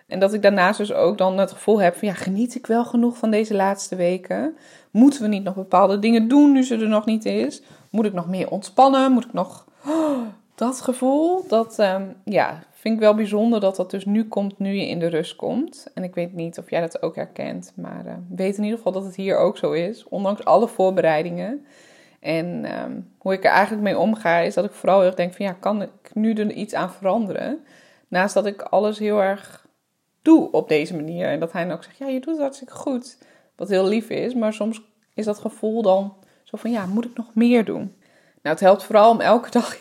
En 0.08 0.20
dat 0.20 0.34
ik 0.34 0.42
daarnaast 0.42 0.78
dus 0.78 0.94
ook 0.94 1.18
dan 1.18 1.38
het 1.38 1.52
gevoel 1.52 1.82
heb 1.82 1.96
van 1.96 2.08
ja, 2.08 2.14
geniet 2.14 2.56
ik 2.56 2.68
wel 2.68 2.86
genoeg 2.86 3.18
van 3.18 3.32
deze 3.32 3.54
laatste 3.54 3.96
weken? 3.96 4.58
Moeten 4.92 5.22
we 5.22 5.28
niet 5.28 5.44
nog 5.44 5.56
bepaalde 5.56 6.00
dingen 6.00 6.28
doen 6.28 6.52
nu 6.52 6.64
ze 6.64 6.76
er 6.76 6.88
nog 6.88 7.06
niet 7.06 7.26
is? 7.26 7.62
Moet 7.90 8.06
ik 8.06 8.14
nog 8.14 8.28
meer 8.28 8.50
ontspannen? 8.50 9.12
Moet 9.12 9.26
ik 9.26 9.34
nog... 9.34 9.66
Oh, 9.88 10.18
dat 10.56 10.82
gevoel, 10.82 11.46
dat 11.48 11.80
um, 11.80 12.16
ja, 12.24 12.64
vind 12.72 12.94
ik 12.94 13.00
wel 13.00 13.16
bijzonder 13.16 13.60
dat 13.60 13.76
dat 13.76 13.92
dus 13.92 14.06
nu 14.06 14.28
komt, 14.28 14.60
nu 14.60 14.74
je 14.74 14.88
in 14.88 15.00
de 15.00 15.08
rust 15.08 15.36
komt. 15.36 15.88
En 15.94 16.04
ik 16.04 16.16
weet 16.16 16.34
niet 16.34 16.58
of 16.58 16.70
jij 16.70 16.82
dat 16.82 17.02
ook 17.02 17.16
herkent, 17.16 17.74
maar 17.76 18.06
uh, 18.06 18.14
weet 18.30 18.58
in 18.58 18.64
ieder 18.64 18.78
geval 18.78 18.92
dat 18.92 19.04
het 19.04 19.16
hier 19.16 19.38
ook 19.38 19.58
zo 19.58 19.72
is. 19.72 20.06
Ondanks 20.10 20.46
alle 20.46 20.68
voorbereidingen. 20.68 21.66
En 22.20 22.66
ehm, 22.66 23.00
hoe 23.18 23.34
ik 23.34 23.44
er 23.44 23.52
eigenlijk 23.52 23.84
mee 23.84 23.98
omga, 23.98 24.38
is 24.38 24.54
dat 24.54 24.66
ik 24.66 24.72
vooral 24.72 24.98
heel 24.98 25.08
erg 25.08 25.16
denk 25.16 25.34
van 25.34 25.46
ja, 25.46 25.52
kan 25.60 25.82
ik 25.82 25.90
nu 26.14 26.34
er 26.34 26.52
iets 26.52 26.74
aan 26.74 26.92
veranderen? 26.92 27.66
Naast 28.08 28.34
dat 28.34 28.46
ik 28.46 28.62
alles 28.62 29.00
heel 29.00 29.22
erg 29.22 29.68
doe 30.22 30.52
op 30.52 30.68
deze 30.68 30.96
manier. 30.96 31.28
En 31.28 31.40
dat 31.40 31.52
hij 31.52 31.64
dan 31.64 31.74
ook 31.74 31.84
zegt, 31.84 31.98
ja, 31.98 32.08
je 32.08 32.20
doet 32.20 32.34
het 32.34 32.42
hartstikke 32.42 32.74
goed. 32.74 33.18
Wat 33.56 33.70
heel 33.70 33.88
lief 33.88 34.10
is, 34.10 34.34
maar 34.34 34.54
soms 34.54 34.82
is 35.14 35.26
dat 35.26 35.38
gevoel 35.38 35.82
dan 35.82 36.14
zo 36.44 36.58
van 36.58 36.72
ja, 36.72 36.86
moet 36.86 37.06
ik 37.06 37.18
nog 37.18 37.36
meer 37.36 37.66
doen? 37.66 37.96
Nou, 38.42 38.56
het 38.56 38.60
helpt 38.60 38.84
vooral 38.84 39.12
om 39.12 39.22
elke 39.22 39.52
dag 39.60 39.78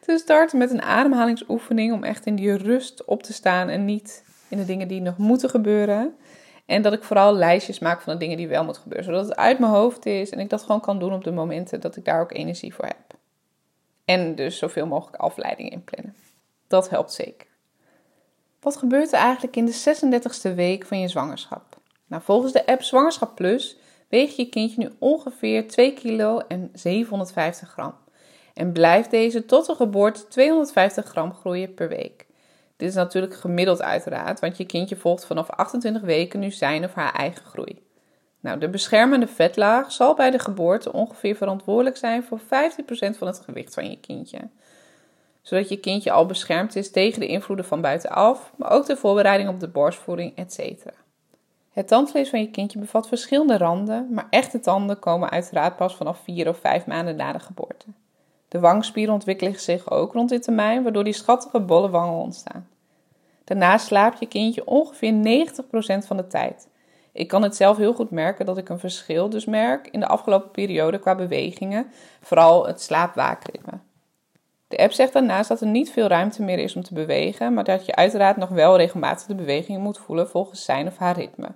te 0.00 0.18
starten 0.18 0.58
met 0.58 0.70
een 0.70 0.82
ademhalingsoefening. 0.82 1.92
Om 1.92 2.04
echt 2.04 2.26
in 2.26 2.36
die 2.36 2.56
rust 2.56 3.04
op 3.04 3.22
te 3.22 3.32
staan 3.32 3.68
en 3.68 3.84
niet 3.84 4.24
in 4.48 4.58
de 4.58 4.64
dingen 4.64 4.88
die 4.88 5.00
nog 5.00 5.18
moeten 5.18 5.50
gebeuren. 5.50 6.14
En 6.68 6.82
dat 6.82 6.92
ik 6.92 7.02
vooral 7.02 7.34
lijstjes 7.34 7.78
maak 7.78 8.00
van 8.00 8.12
de 8.12 8.18
dingen 8.18 8.36
die 8.36 8.48
wel 8.48 8.64
moeten 8.64 8.82
gebeuren. 8.82 9.06
Zodat 9.06 9.28
het 9.28 9.36
uit 9.36 9.58
mijn 9.58 9.72
hoofd 9.72 10.06
is 10.06 10.30
en 10.30 10.38
ik 10.38 10.50
dat 10.50 10.62
gewoon 10.62 10.80
kan 10.80 10.98
doen 10.98 11.12
op 11.12 11.24
de 11.24 11.32
momenten 11.32 11.80
dat 11.80 11.96
ik 11.96 12.04
daar 12.04 12.20
ook 12.20 12.32
energie 12.32 12.74
voor 12.74 12.84
heb. 12.84 13.14
En 14.04 14.34
dus 14.34 14.58
zoveel 14.58 14.86
mogelijk 14.86 15.22
afleiding 15.22 15.70
in 15.70 15.84
plannen. 15.84 16.14
Dat 16.66 16.90
helpt 16.90 17.12
zeker. 17.12 17.46
Wat 18.60 18.76
gebeurt 18.76 19.12
er 19.12 19.18
eigenlijk 19.18 19.56
in 19.56 19.64
de 19.64 20.20
36e 20.50 20.54
week 20.54 20.86
van 20.86 21.00
je 21.00 21.08
zwangerschap? 21.08 21.76
Nou, 22.06 22.22
volgens 22.22 22.52
de 22.52 22.66
app 22.66 22.82
Zwangerschap 22.82 23.34
Plus 23.34 23.76
weegt 24.08 24.36
je 24.36 24.48
kindje 24.48 24.78
nu 24.82 24.90
ongeveer 24.98 25.68
2 25.68 25.92
kilo 25.92 26.38
en 26.38 26.70
750 26.72 27.68
gram. 27.70 27.94
En 28.54 28.72
blijft 28.72 29.10
deze 29.10 29.44
tot 29.44 29.66
de 29.66 29.74
geboorte 29.74 30.28
250 30.28 31.04
gram 31.04 31.34
groeien 31.34 31.74
per 31.74 31.88
week. 31.88 32.26
Dit 32.78 32.88
is 32.88 32.94
natuurlijk 32.94 33.34
gemiddeld 33.34 33.82
uiteraard, 33.82 34.40
want 34.40 34.56
je 34.56 34.64
kindje 34.64 34.96
volgt 34.96 35.24
vanaf 35.24 35.50
28 35.50 36.02
weken 36.02 36.40
nu 36.40 36.50
zijn 36.50 36.84
of 36.84 36.94
haar 36.94 37.12
eigen 37.12 37.44
groei. 37.44 37.82
Nou, 38.40 38.58
de 38.58 38.68
beschermende 38.68 39.26
vetlaag 39.26 39.92
zal 39.92 40.14
bij 40.14 40.30
de 40.30 40.38
geboorte 40.38 40.92
ongeveer 40.92 41.36
verantwoordelijk 41.36 41.96
zijn 41.96 42.24
voor 42.24 42.40
15% 42.40 42.44
van 43.18 43.26
het 43.26 43.40
gewicht 43.44 43.74
van 43.74 43.90
je 43.90 44.00
kindje. 44.00 44.38
Zodat 45.42 45.68
je 45.68 45.80
kindje 45.80 46.10
al 46.10 46.26
beschermd 46.26 46.76
is 46.76 46.90
tegen 46.90 47.20
de 47.20 47.26
invloeden 47.26 47.64
van 47.64 47.80
buitenaf, 47.80 48.52
maar 48.56 48.70
ook 48.70 48.86
de 48.86 48.96
voorbereiding 48.96 49.48
op 49.48 49.60
de 49.60 49.68
borstvoeding, 49.68 50.36
etc. 50.36 50.84
Het 51.70 51.88
tandvlees 51.88 52.30
van 52.30 52.40
je 52.40 52.50
kindje 52.50 52.78
bevat 52.78 53.08
verschillende 53.08 53.56
randen, 53.56 54.08
maar 54.10 54.26
echte 54.30 54.60
tanden 54.60 54.98
komen 54.98 55.30
uiteraard 55.30 55.76
pas 55.76 55.96
vanaf 55.96 56.20
4 56.24 56.48
of 56.48 56.58
5 56.58 56.86
maanden 56.86 57.16
na 57.16 57.32
de 57.32 57.38
geboorte. 57.38 57.86
De 58.48 58.60
wangspieren 58.60 59.14
ontwikkelen 59.14 59.60
zich 59.60 59.90
ook 59.90 60.12
rond 60.12 60.28
dit 60.28 60.42
termijn, 60.42 60.82
waardoor 60.82 61.04
die 61.04 61.12
schattige 61.12 61.60
bolle 61.60 61.90
wangen 61.90 62.22
ontstaan. 62.22 62.68
Daarna 63.44 63.78
slaapt 63.78 64.18
je 64.18 64.26
kindje 64.26 64.66
ongeveer 64.66 65.12
90% 66.02 66.06
van 66.06 66.16
de 66.16 66.26
tijd. 66.26 66.68
Ik 67.12 67.28
kan 67.28 67.42
het 67.42 67.56
zelf 67.56 67.76
heel 67.76 67.94
goed 67.94 68.10
merken 68.10 68.46
dat 68.46 68.58
ik 68.58 68.68
een 68.68 68.78
verschil 68.78 69.28
dus 69.28 69.44
merk 69.44 69.88
in 69.90 70.00
de 70.00 70.06
afgelopen 70.06 70.50
periode 70.50 70.98
qua 70.98 71.14
bewegingen, 71.14 71.86
vooral 72.20 72.66
het 72.66 72.80
slaapwaakritme. 72.80 73.72
De 74.68 74.76
app 74.76 74.92
zegt 74.92 75.12
daarnaast 75.12 75.48
dat 75.48 75.60
er 75.60 75.66
niet 75.66 75.90
veel 75.90 76.06
ruimte 76.06 76.42
meer 76.42 76.58
is 76.58 76.76
om 76.76 76.82
te 76.82 76.94
bewegen, 76.94 77.54
maar 77.54 77.64
dat 77.64 77.86
je 77.86 77.94
uiteraard 77.94 78.36
nog 78.36 78.48
wel 78.48 78.76
regelmatig 78.76 79.26
de 79.26 79.34
bewegingen 79.34 79.80
moet 79.80 79.98
voelen 79.98 80.28
volgens 80.28 80.64
zijn 80.64 80.86
of 80.86 80.96
haar 80.96 81.16
ritme. 81.16 81.48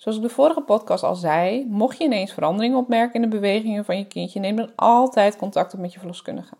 Zoals 0.00 0.16
ik 0.16 0.22
de 0.22 0.28
vorige 0.28 0.60
podcast 0.60 1.02
al 1.02 1.14
zei, 1.14 1.66
mocht 1.68 1.98
je 1.98 2.04
ineens 2.04 2.32
veranderingen 2.32 2.78
opmerken 2.78 3.14
in 3.14 3.30
de 3.30 3.36
bewegingen 3.36 3.84
van 3.84 3.98
je 3.98 4.06
kindje, 4.06 4.40
neem 4.40 4.56
dan 4.56 4.70
altijd 4.74 5.36
contact 5.36 5.74
op 5.74 5.80
met 5.80 5.92
je 5.92 5.98
verloskundige. 5.98 6.54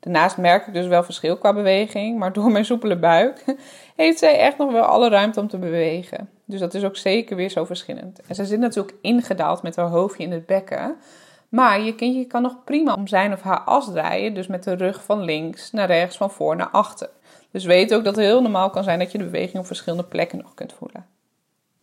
Daarnaast 0.00 0.36
merk 0.36 0.66
ik 0.66 0.72
dus 0.72 0.86
wel 0.86 1.02
verschil 1.02 1.36
qua 1.36 1.52
beweging, 1.54 2.18
maar 2.18 2.32
door 2.32 2.50
mijn 2.50 2.64
soepele 2.64 2.98
buik 2.98 3.44
heeft 3.96 4.18
zij 4.18 4.38
echt 4.38 4.58
nog 4.58 4.72
wel 4.72 4.82
alle 4.82 5.08
ruimte 5.08 5.40
om 5.40 5.48
te 5.48 5.58
bewegen. 5.58 6.28
Dus 6.44 6.60
dat 6.60 6.74
is 6.74 6.84
ook 6.84 6.96
zeker 6.96 7.36
weer 7.36 7.50
zo 7.50 7.64
verschillend. 7.64 8.20
En 8.26 8.34
ze 8.34 8.44
zit 8.44 8.58
natuurlijk 8.58 8.96
ingedaald 9.00 9.62
met 9.62 9.76
haar 9.76 9.88
hoofdje 9.88 10.24
in 10.24 10.32
het 10.32 10.46
bekken. 10.46 10.96
Maar 11.48 11.80
je 11.80 11.94
kindje 11.94 12.24
kan 12.24 12.42
nog 12.42 12.64
prima 12.64 12.94
om 12.94 13.06
zijn 13.06 13.32
of 13.32 13.42
haar 13.42 13.60
as 13.60 13.90
draaien, 13.92 14.34
dus 14.34 14.46
met 14.46 14.64
de 14.64 14.74
rug 14.74 15.04
van 15.04 15.22
links 15.22 15.70
naar 15.70 15.86
rechts, 15.86 16.16
van 16.16 16.30
voor 16.30 16.56
naar 16.56 16.70
achter. 16.70 17.10
Dus 17.50 17.64
weet 17.64 17.94
ook 17.94 18.04
dat 18.04 18.16
het 18.16 18.24
heel 18.24 18.42
normaal 18.42 18.70
kan 18.70 18.84
zijn 18.84 18.98
dat 18.98 19.12
je 19.12 19.18
de 19.18 19.24
beweging 19.24 19.58
op 19.58 19.66
verschillende 19.66 20.04
plekken 20.04 20.38
nog 20.38 20.54
kunt 20.54 20.72
voelen. 20.72 21.13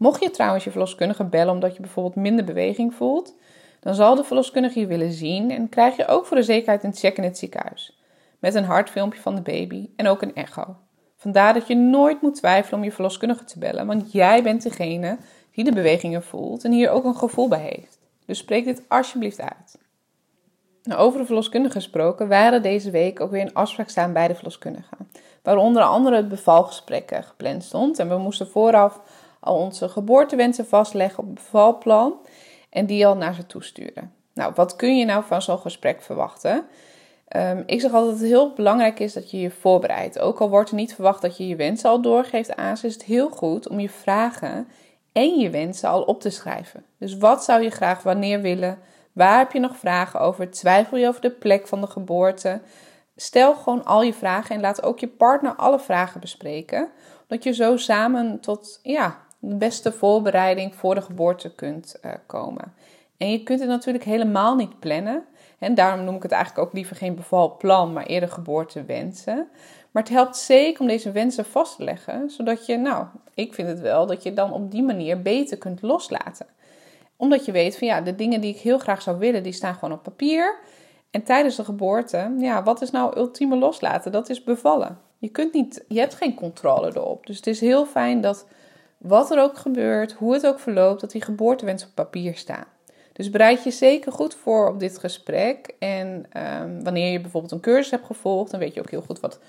Mocht 0.02 0.24
je 0.24 0.32
trouwens 0.32 0.64
je 0.64 0.70
verloskundige 0.70 1.24
bellen 1.24 1.54
omdat 1.54 1.76
je 1.76 1.82
bijvoorbeeld 1.82 2.16
minder 2.16 2.46
beweging 2.46 2.94
voelt, 2.94 3.36
dan 3.80 3.96
zal 3.96 4.16
de 4.16 4.24
verloskundige 4.24 4.80
je 4.80 4.88
willen 4.88 5.12
zien 5.12 5.52
en 5.52 5.70
krijg 5.70 5.96
je 5.96 6.08
ook 6.08 6.26
voor 6.26 6.38
de 6.38 6.44
zekerheid 6.44 6.84
een 6.84 6.94
check 6.94 7.18
in 7.18 7.24
het 7.24 7.38
ziekenhuis. 7.38 8.02
Met 8.40 8.56
een 8.56 8.64
hartfilmpje 8.64 9.22
van 9.22 9.36
de 9.36 9.42
baby 9.42 9.90
en 9.96 10.08
ook 10.08 10.22
een 10.22 10.36
echo. 10.36 10.76
Vandaar 11.18 11.54
dat 11.54 11.68
je 11.68 11.76
nooit 11.76 12.22
moet 12.22 12.36
twijfelen 12.36 12.80
om 12.80 12.86
je 12.86 12.92
verloskundige 12.92 13.44
te 13.44 13.60
bellen, 13.60 13.88
want 13.88 14.12
jij 14.12 14.44
bent 14.44 14.64
degene 14.64 15.18
die 15.52 15.64
de 15.64 15.74
bewegingen 15.74 16.24
voelt 16.24 16.64
en 16.64 16.72
hier 16.72 16.90
ook 16.90 17.04
een 17.04 17.16
gevoel 17.16 17.48
bij 17.48 17.76
heeft. 17.76 18.00
Dus 18.26 18.38
spreek 18.38 18.66
dit 18.66 18.82
alsjeblieft 18.88 19.42
uit. 19.42 19.78
Nou, 20.84 21.02
over 21.02 21.20
de 21.20 21.26
verloskundige 21.26 21.74
gesproken, 21.74 22.28
waren 22.28 22.62
deze 22.62 22.92
week 22.92 23.20
ook 23.20 23.32
weer 23.32 23.42
een 23.42 23.54
afspraak 23.54 23.90
staan 23.90 24.14
bij 24.14 24.28
de 24.28 24.36
verloskundige. 24.36 24.96
Waar 25.44 25.58
onder 25.58 25.84
andere 25.84 26.16
het 26.16 26.30
bevalgesprek 26.30 27.20
gepland 27.22 27.64
stond. 27.64 28.00
En 28.00 28.10
we 28.10 28.18
moesten 28.18 28.48
vooraf 28.48 29.00
al 29.42 29.56
onze 29.56 29.90
geboortewensen 29.90 30.66
vastleggen 30.66 31.20
op 31.20 31.26
het 31.26 31.36
bevalplan 31.36 32.14
en 32.70 32.86
die 32.86 33.08
al 33.08 33.16
naar 33.16 33.34
ze 33.34 33.46
toesturen. 33.46 34.14
Nou, 34.34 34.52
wat 34.56 34.76
kun 34.76 34.98
je 34.98 35.06
nou 35.06 35.24
van 35.24 35.42
zo'n 35.42 35.58
gesprek 35.58 36.02
verwachten? 36.02 36.66
Um, 37.36 37.64
ik 37.66 37.82
zeg 37.82 37.92
altijd 37.92 38.12
dat 38.12 38.20
het 38.20 38.30
heel 38.30 38.54
belangrijk 38.54 39.00
is 39.00 39.14
dat 39.14 39.32
je 39.32 39.40
je 39.40 39.52
voorbereidt. 39.52 40.20
Ook 40.20 40.40
al 40.40 40.50
wordt 40.50 40.70
er 40.70 40.76
niet 40.76 40.94
verwacht 40.94 41.22
dat 41.22 41.38
je 41.38 41.48
je 41.48 41.56
wensen 41.56 41.90
al 41.90 42.02
doorgeeft 42.02 42.56
aan 42.56 42.78
ze, 42.78 42.88
is 42.88 42.94
het 42.94 43.04
heel 43.04 43.30
goed 43.30 43.70
om 43.70 43.80
je 43.80 43.90
vragen 43.90 44.68
en 45.12 45.40
je 45.40 45.50
wensen 45.50 45.90
al 45.90 46.02
op 46.02 46.22
te 46.22 46.30
schrijven. 46.30 46.86
Dus 46.98 47.18
wat 47.18 47.44
zou 47.44 47.62
je 47.62 47.70
graag 47.70 48.04
wanneer 48.04 48.42
willen? 48.42 48.80
Waar 49.12 49.38
heb 49.38 49.52
je 49.52 49.60
nog 49.60 49.78
vragen 49.78 50.20
over? 50.20 50.52
Twijfel 50.52 50.98
je 50.98 51.08
over 51.08 51.22
de 51.22 51.32
plek 51.32 51.68
van 51.68 51.82
de 51.82 51.88
geboorte? 51.88 52.62
Stel 53.16 53.56
gewoon 53.56 53.86
al 53.86 54.04
je 54.04 54.14
vragen 54.14 54.56
en 54.56 54.62
laat 54.62 54.84
ook 54.84 55.00
je 55.00 55.08
partner 55.08 55.56
alle 55.56 55.80
vragen 55.80 56.20
bespreken. 56.20 56.90
Dat 57.28 57.44
je 57.44 57.54
zo 57.54 57.78
samen 57.78 58.40
tot 58.40 58.80
ja, 58.84 59.18
de 59.42 59.56
beste 59.56 59.92
voorbereiding 59.92 60.76
voor 60.76 60.96
de 60.96 61.02
geboorte 61.02 61.56
kunt 61.56 62.00
uh, 62.06 62.12
komen. 62.26 62.74
En 63.18 63.32
je 63.32 63.44
kunt 63.44 63.60
het 63.60 63.70
natuurlijk 63.70 64.06
helemaal 64.06 64.56
niet 64.56 64.80
plannen. 64.80 65.26
En 65.60 65.76
daarom 65.76 66.06
noem 66.06 66.16
ik 66.16 66.24
het 66.24 66.32
eigenlijk 66.32 66.68
ook 66.68 66.74
liever 66.74 66.96
geen 66.96 67.16
bevalplan, 67.16 67.94
maar 67.94 68.06
eerder 68.06 68.30
geboortewensen. 68.30 69.48
Maar 69.92 70.04
het 70.04 70.12
helpt 70.12 70.38
zeker 70.38 70.82
om 70.82 70.88
deze 70.88 71.12
wensen 71.12 71.46
vast 71.46 71.76
te 71.76 71.84
leggen, 71.84 72.30
zodat 72.30 72.66
je, 72.66 72.78
nou, 72.78 73.06
ik 73.34 73.54
vind 73.54 73.68
het 73.68 73.80
wel, 73.80 74.06
dat 74.06 74.24
je 74.24 74.34
dan 74.34 74.54
op 74.54 74.72
die 74.72 74.84
manier 74.84 75.22
beter 75.22 75.58
kunt 75.58 75.82
loslaten. 75.82 76.46
Omdat 77.16 77.46
je 77.46 77.52
weet 77.52 77.78
van 77.78 77.88
ja, 77.88 78.02
de 78.02 78.16
dingen 78.16 78.42
die 78.42 78.54
ik 78.54 78.60
heel 78.60 78.78
graag 78.78 79.02
zou 79.02 79.18
willen, 79.18 79.44
die 79.44 79.54
staan 79.54 79.74
gewoon 79.74 79.94
op 79.94 80.04
papier. 80.04 80.60
En 81.12 81.24
tijdens 81.24 81.56
de 81.56 81.64
geboorte, 81.64 82.36
ja, 82.38 82.64
wat 82.64 82.82
is 82.82 82.92
nou 82.92 83.18
ultieme 83.18 83.56
loslaten? 83.56 84.12
Dat 84.12 84.30
is 84.30 84.44
bevallen. 84.44 85.00
Je 85.18 85.30
kunt 85.30 85.54
niet, 85.54 85.86
je 85.88 86.00
hebt 86.00 86.16
geen 86.16 86.36
controle 86.36 86.88
erop. 86.88 87.26
Dus 87.26 87.36
het 87.36 87.48
is 87.48 87.60
heel 87.60 87.86
fijn 87.86 88.22
dat 88.22 88.46
wat 89.02 89.32
er 89.32 89.42
ook 89.42 89.58
gebeurt, 89.58 90.12
hoe 90.12 90.34
het 90.34 90.48
ook 90.48 90.60
verloopt, 90.60 91.02
dat 91.02 91.12
die 91.12 91.22
geboortewensen 91.22 91.88
op 91.88 91.96
papier 91.96 92.36
staan. 92.36 92.66
Dus 93.14 93.30
bereid 93.30 93.64
je 93.64 93.72
zeker 93.72 94.12
goed 94.12 94.36
voor 94.36 94.70
op 94.70 94.80
dit 94.80 95.00
gesprek. 95.00 95.74
En 95.80 96.26
um, 96.62 96.84
wanneer 96.84 97.12
je 97.12 97.22
bijvoorbeeld 97.22 97.52
een 97.52 97.60
cursus 97.60 97.92
hebt 97.92 98.06
gevolgd, 98.06 98.52
dan 98.52 98.60
weet 98.60 98.74
je 98.74 98.80
ook 98.80 98.90
heel 98.90 99.02
goed 99.02 99.20
wat 99.20 99.40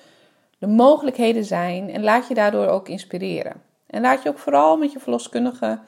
de 0.59 0.67
mogelijkheden 0.67 1.45
zijn. 1.45 1.91
En 1.91 2.03
laat 2.03 2.29
je 2.29 2.35
daardoor 2.35 2.67
ook 2.67 2.89
inspireren. 2.89 3.63
En 3.87 4.03
laat 4.03 4.23
je 4.23 4.29
ook 4.29 4.39
vooral 4.39 4.77
met 4.77 4.93
je 4.93 4.99
verloskundige 4.99 5.79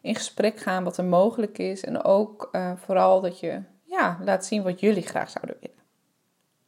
in 0.00 0.14
gesprek 0.14 0.58
gaan 0.58 0.84
wat 0.84 0.96
er 0.96 1.04
mogelijk 1.04 1.58
is. 1.58 1.84
En 1.84 2.04
ook 2.04 2.48
uh, 2.52 2.70
vooral 2.76 3.20
dat 3.20 3.40
je 3.40 3.60
ja, 3.82 4.18
laat 4.24 4.44
zien 4.44 4.62
wat 4.62 4.80
jullie 4.80 5.06
graag 5.06 5.30
zouden 5.30 5.56
willen. 5.60 5.82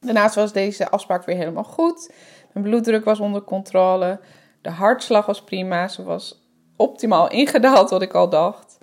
Daarnaast 0.00 0.34
was 0.34 0.52
deze 0.52 0.90
afspraak 0.90 1.24
weer 1.24 1.36
helemaal 1.36 1.64
goed. 1.64 2.12
Mijn 2.52 2.64
bloeddruk 2.64 3.04
was 3.04 3.20
onder 3.20 3.42
controle. 3.42 4.20
De 4.62 4.70
hartslag 4.70 5.26
was 5.26 5.44
prima. 5.44 5.88
Ze 5.88 6.02
was 6.04 6.45
optimaal 6.76 7.30
ingedaald, 7.30 7.90
wat 7.90 8.02
ik 8.02 8.14
al 8.14 8.28
dacht. 8.28 8.78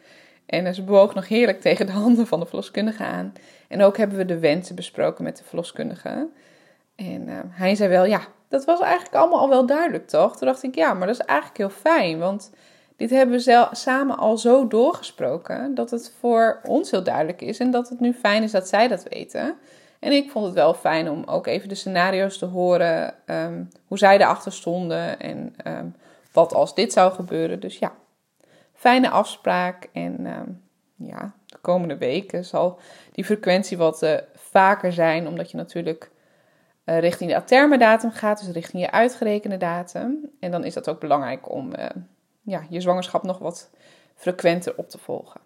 En 0.46 0.76
ze 0.76 0.84
bewoog 0.84 1.14
nog 1.14 1.28
heerlijk 1.28 1.62
tegen 1.62 1.86
de 1.86 1.92
handen 1.92 2.28
van 2.28 2.40
de 2.40 2.46
verloskundige 2.46 3.04
aan. 3.04 3.34
En 3.68 3.84
ook 3.84 3.98
hebben 3.98 4.18
we 4.18 4.26
de 4.26 4.40
wensen 4.40 4.76
besproken 4.76 5.24
met 5.24 5.38
de 5.38 5.44
verloskundige. 5.44 6.30
En 6.96 7.28
uh, 7.28 7.40
hij 7.50 7.76
zei 7.76 7.90
wel, 7.90 8.06
ja, 8.06 8.22
dat 8.48 8.66
was 8.66 8.80
eigenlijk 8.80 9.16
allemaal 9.16 9.40
al 9.40 9.50
wel 9.50 9.66
duidelijk, 9.66 10.08
toch? 10.08 10.38
Toen 10.38 10.48
dacht 10.48 10.64
ik, 10.64 10.76
ja, 10.76 10.94
maar 10.94 11.08
dat 11.08 11.20
is 11.20 11.26
eigenlijk 11.26 11.58
heel 11.58 11.70
fijn. 11.70 12.20
Want 12.20 12.52
dit 12.96 13.10
hebben 13.10 13.40
we 13.40 13.68
samen 13.72 14.18
al 14.18 14.38
zo 14.38 14.68
doorgesproken 14.68 15.76
dat 15.76 15.92
het 15.92 16.14
voor 16.20 16.60
ons 16.64 16.92
heel 16.92 17.04
duidelijk 17.04 17.42
is. 17.42 17.60
En 17.60 17.72
dat 17.72 17.90
het 17.90 18.00
nu 18.00 18.14
fijn 18.14 18.44
is 18.44 18.52
dat 18.52 18.68
zij 18.68 18.88
dat 18.88 19.04
weten. 19.10 19.56
En 20.00 20.12
ik 20.12 20.32
vond 20.32 20.46
het 20.46 20.54
wel 20.54 20.74
fijn 20.74 21.10
om 21.10 21.24
ook 21.26 21.48
even 21.48 21.70
de 21.70 21.76
scenario's 21.76 22.38
te 22.38 22.46
horen. 22.46 23.14
Um, 23.26 23.70
hoe 23.88 23.98
zij 23.98 24.16
erachter 24.16 24.54
stonden. 24.54 25.20
En 25.20 25.56
um, 25.68 25.96
wat 26.34 26.54
als 26.54 26.76
dit 26.76 26.94
zou 26.94 27.12
gebeuren. 27.12 27.60
Dus 27.60 27.80
ja, 27.80 27.94
fijne 28.74 29.10
afspraak. 29.10 29.90
En 29.92 30.26
um, 30.26 30.62
ja, 30.96 31.34
de 31.46 31.58
komende 31.62 31.98
weken 31.98 32.46
zal 32.46 32.80
die 33.12 33.26
frequentie 33.26 33.78
wat 33.78 34.04
uh, 34.04 34.18
vaker 34.36 34.94
zijn. 34.94 35.28
Omdat 35.28 35.52
je 35.52 35.58
natuurlijk 35.58 36.12
uh, 36.86 37.00
richting 37.00 37.30
de 37.30 37.36
aterme 37.36 37.78
datum 37.78 38.12
gaat. 38.12 38.46
Dus 38.46 38.54
richting 38.54 38.84
je 38.84 38.92
uitgerekende 38.92 39.58
datum. 39.58 40.30
En 40.40 40.52
dan 40.52 40.64
is 40.64 40.74
dat 40.74 40.90
ook 40.90 41.00
belangrijk 41.00 41.52
om 41.52 41.72
uh, 41.80 41.86
ja, 42.42 42.66
je 42.70 42.82
zwangerschap 42.82 43.24
nog 43.24 43.38
wat 43.38 43.70
frequenter 44.16 44.74
op 44.78 44.90
te 44.90 44.98
volgen. 44.98 45.42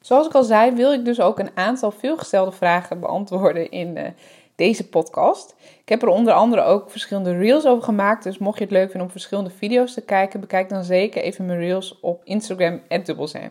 Zoals 0.00 0.26
ik 0.26 0.34
al 0.34 0.44
zei, 0.44 0.74
wil 0.74 0.92
ik 0.92 1.04
dus 1.04 1.20
ook 1.20 1.38
een 1.38 1.56
aantal 1.56 1.90
veelgestelde 1.90 2.52
vragen 2.52 3.00
beantwoorden 3.00 3.70
in 3.70 4.14
deze 4.60 4.88
podcast. 4.88 5.54
Ik 5.80 5.88
heb 5.88 6.02
er 6.02 6.08
onder 6.08 6.32
andere 6.32 6.62
ook 6.62 6.90
verschillende 6.90 7.36
reels 7.36 7.66
over 7.66 7.82
gemaakt. 7.82 8.22
Dus 8.22 8.38
mocht 8.38 8.58
je 8.58 8.64
het 8.64 8.72
leuk 8.72 8.84
vinden 8.84 9.02
om 9.02 9.10
verschillende 9.10 9.50
video's 9.50 9.94
te 9.94 10.00
kijken, 10.00 10.40
bekijk 10.40 10.68
dan 10.68 10.84
zeker 10.84 11.22
even 11.22 11.46
mijn 11.46 11.58
reels 11.58 12.00
op 12.00 12.20
Instagram 12.24 12.80
dubbelzem. 13.04 13.50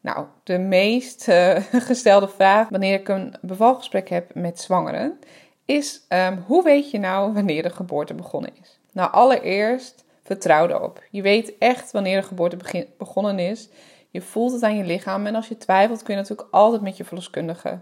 Nou, 0.00 0.26
de 0.44 0.58
meest 0.58 1.28
uh, 1.28 1.56
gestelde 1.90 2.28
vraag 2.28 2.68
wanneer 2.68 2.98
ik 2.98 3.08
een 3.08 3.34
bevalgesprek 3.40 4.08
heb 4.08 4.34
met 4.34 4.60
zwangeren 4.60 5.18
is: 5.64 6.06
um, 6.08 6.44
hoe 6.46 6.62
weet 6.62 6.90
je 6.90 6.98
nou 6.98 7.32
wanneer 7.32 7.62
de 7.62 7.70
geboorte 7.70 8.14
begonnen 8.14 8.50
is? 8.62 8.80
Nou, 8.92 9.12
allereerst 9.12 10.04
vertrouw 10.22 10.68
erop. 10.68 11.02
Je 11.10 11.22
weet 11.22 11.58
echt 11.58 11.90
wanneer 11.90 12.20
de 12.20 12.26
geboorte 12.26 12.86
begonnen 12.98 13.38
is. 13.38 13.68
Je 14.10 14.20
voelt 14.20 14.52
het 14.52 14.62
aan 14.62 14.76
je 14.76 14.84
lichaam 14.84 15.26
en 15.26 15.34
als 15.34 15.48
je 15.48 15.56
twijfelt 15.56 16.02
kun 16.02 16.14
je 16.14 16.20
natuurlijk 16.20 16.48
altijd 16.50 16.82
met 16.82 16.96
je 16.96 17.04
verloskundige 17.04 17.80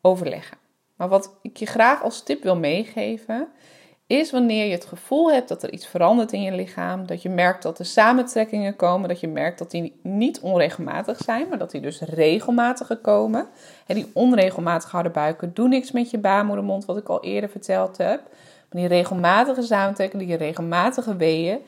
overleggen. 0.00 0.63
Maar 0.96 1.08
wat 1.08 1.38
ik 1.42 1.56
je 1.56 1.66
graag 1.66 2.02
als 2.02 2.22
tip 2.22 2.42
wil 2.42 2.56
meegeven, 2.56 3.48
is 4.06 4.30
wanneer 4.30 4.66
je 4.66 4.72
het 4.72 4.84
gevoel 4.84 5.32
hebt 5.32 5.48
dat 5.48 5.62
er 5.62 5.72
iets 5.72 5.86
verandert 5.86 6.32
in 6.32 6.42
je 6.42 6.52
lichaam, 6.52 7.06
dat 7.06 7.22
je 7.22 7.28
merkt 7.28 7.62
dat 7.62 7.78
er 7.78 7.84
samentrekkingen 7.84 8.76
komen, 8.76 9.08
dat 9.08 9.20
je 9.20 9.28
merkt 9.28 9.58
dat 9.58 9.70
die 9.70 10.00
niet 10.02 10.40
onregelmatig 10.40 11.18
zijn, 11.18 11.48
maar 11.48 11.58
dat 11.58 11.70
die 11.70 11.80
dus 11.80 12.00
regelmatig 12.00 13.00
komen. 13.00 13.46
En 13.86 13.94
die 13.94 14.10
onregelmatig 14.12 14.90
harde 14.90 15.10
buiken 15.10 15.54
doen 15.54 15.68
niks 15.68 15.92
met 15.92 16.10
je 16.10 16.18
baarmoedermond, 16.18 16.84
wat 16.84 16.96
ik 16.96 17.08
al 17.08 17.22
eerder 17.22 17.50
verteld 17.50 17.96
heb. 17.96 18.20
Maar 18.70 18.82
die 18.82 18.86
regelmatige 18.86 19.62
samentrekkingen, 19.62 20.26
die 20.26 20.36
regelmatige 20.36 21.16
weeën, 21.16 21.58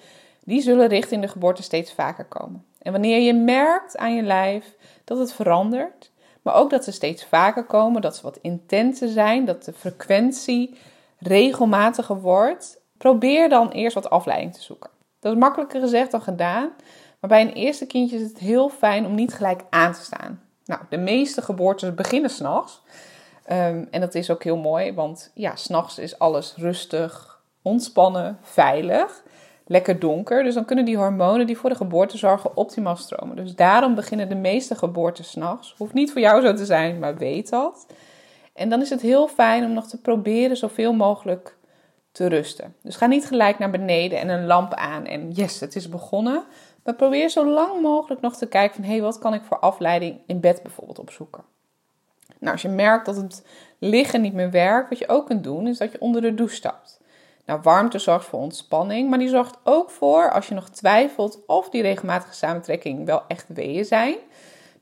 die 0.44 0.60
zullen 0.60 0.88
richting 0.88 1.22
de 1.22 1.28
geboorte 1.28 1.62
steeds 1.62 1.92
vaker 1.92 2.24
komen. 2.24 2.64
En 2.82 2.92
wanneer 2.92 3.20
je 3.20 3.34
merkt 3.34 3.96
aan 3.96 4.14
je 4.14 4.22
lijf 4.22 4.74
dat 5.04 5.18
het 5.18 5.32
verandert, 5.32 6.10
maar 6.46 6.54
ook 6.54 6.70
dat 6.70 6.84
ze 6.84 6.92
steeds 6.92 7.24
vaker 7.24 7.64
komen, 7.64 8.00
dat 8.00 8.16
ze 8.16 8.22
wat 8.22 8.38
intenser 8.42 9.08
zijn, 9.08 9.44
dat 9.44 9.64
de 9.64 9.72
frequentie 9.72 10.78
regelmatiger 11.18 12.20
wordt, 12.20 12.80
probeer 12.98 13.48
dan 13.48 13.70
eerst 13.70 13.94
wat 13.94 14.10
afleiding 14.10 14.54
te 14.54 14.62
zoeken. 14.62 14.90
Dat 15.20 15.32
is 15.32 15.38
makkelijker 15.38 15.80
gezegd 15.80 16.10
dan 16.10 16.22
gedaan. 16.22 16.70
Maar 17.20 17.30
bij 17.30 17.40
een 17.40 17.52
eerste 17.52 17.86
kindje 17.86 18.16
is 18.16 18.22
het 18.22 18.38
heel 18.38 18.68
fijn 18.68 19.06
om 19.06 19.14
niet 19.14 19.34
gelijk 19.34 19.64
aan 19.70 19.92
te 19.92 20.02
staan. 20.02 20.42
Nou, 20.64 20.80
de 20.88 20.96
meeste 20.96 21.42
geboortes 21.42 21.94
beginnen 21.94 22.30
s'nachts. 22.30 22.82
Um, 23.50 23.88
en 23.90 24.00
dat 24.00 24.14
is 24.14 24.30
ook 24.30 24.44
heel 24.44 24.56
mooi, 24.56 24.94
want 24.94 25.30
ja, 25.34 25.56
s'nachts 25.56 25.98
is 25.98 26.18
alles 26.18 26.54
rustig, 26.56 27.40
ontspannen, 27.62 28.38
veilig, 28.42 29.22
lekker 29.66 29.98
donker. 29.98 30.42
Dus 30.42 30.54
dan 30.54 30.64
kunnen 30.64 30.84
die 30.84 30.96
hormonen 30.96 31.46
die 31.46 31.58
voor 31.58 31.70
de 31.70 31.76
geboorte 31.76 32.18
zorgen 32.18 32.56
optimaal 32.56 32.96
stromen. 32.96 33.36
Dus 33.36 33.54
daarom 33.54 33.94
beginnen 33.94 34.28
de 34.28 34.34
meeste 34.34 34.74
geboortes 34.74 35.30
s'nachts. 35.30 35.74
Hoeft 35.78 35.94
niet 35.94 36.12
voor 36.12 36.20
jou 36.20 36.42
zo 36.42 36.54
te 36.54 36.64
zijn, 36.64 36.98
maar 36.98 37.16
weet 37.16 37.50
dat. 37.50 37.86
En 38.54 38.68
dan 38.68 38.80
is 38.80 38.90
het 38.90 39.00
heel 39.00 39.28
fijn 39.28 39.64
om 39.64 39.72
nog 39.72 39.86
te 39.86 40.00
proberen 40.00 40.56
zoveel 40.56 40.92
mogelijk 40.92 41.56
te 42.12 42.26
rusten. 42.26 42.74
Dus 42.82 42.96
ga 42.96 43.06
niet 43.06 43.26
gelijk 43.26 43.58
naar 43.58 43.70
beneden 43.70 44.18
en 44.18 44.28
een 44.28 44.46
lamp 44.46 44.74
aan 44.74 45.06
en 45.06 45.30
yes, 45.30 45.60
het 45.60 45.76
is 45.76 45.88
begonnen. 45.88 46.44
Maar 46.84 46.94
probeer 46.94 47.28
zo 47.28 47.46
lang 47.46 47.82
mogelijk 47.82 48.20
nog 48.20 48.36
te 48.36 48.46
kijken 48.46 48.74
van 48.74 48.84
hé, 48.84 48.90
hey, 48.90 49.02
wat 49.02 49.18
kan 49.18 49.34
ik 49.34 49.42
voor 49.42 49.58
afleiding 49.58 50.20
in 50.26 50.40
bed 50.40 50.62
bijvoorbeeld 50.62 50.98
opzoeken. 50.98 51.44
Nou, 52.38 52.52
als 52.52 52.62
je 52.62 52.68
merkt 52.68 53.06
dat 53.06 53.16
het 53.16 53.46
liggen 53.78 54.20
niet 54.20 54.32
meer 54.32 54.50
werkt, 54.50 54.88
wat 54.88 54.98
je 54.98 55.08
ook 55.08 55.26
kunt 55.26 55.44
doen, 55.44 55.66
is 55.66 55.78
dat 55.78 55.92
je 55.92 56.00
onder 56.00 56.22
de 56.22 56.34
douche 56.34 56.54
stapt. 56.54 57.00
Nou, 57.46 57.60
warmte 57.62 57.98
zorgt 57.98 58.26
voor 58.26 58.40
ontspanning, 58.40 59.10
maar 59.10 59.18
die 59.18 59.28
zorgt 59.28 59.56
ook 59.64 59.90
voor, 59.90 60.32
als 60.32 60.48
je 60.48 60.54
nog 60.54 60.68
twijfelt 60.68 61.38
of 61.46 61.70
die 61.70 61.82
regelmatige 61.82 62.34
samentrekking 62.34 63.06
wel 63.06 63.22
echt 63.28 63.46
weeën 63.48 63.84
zijn, 63.84 64.16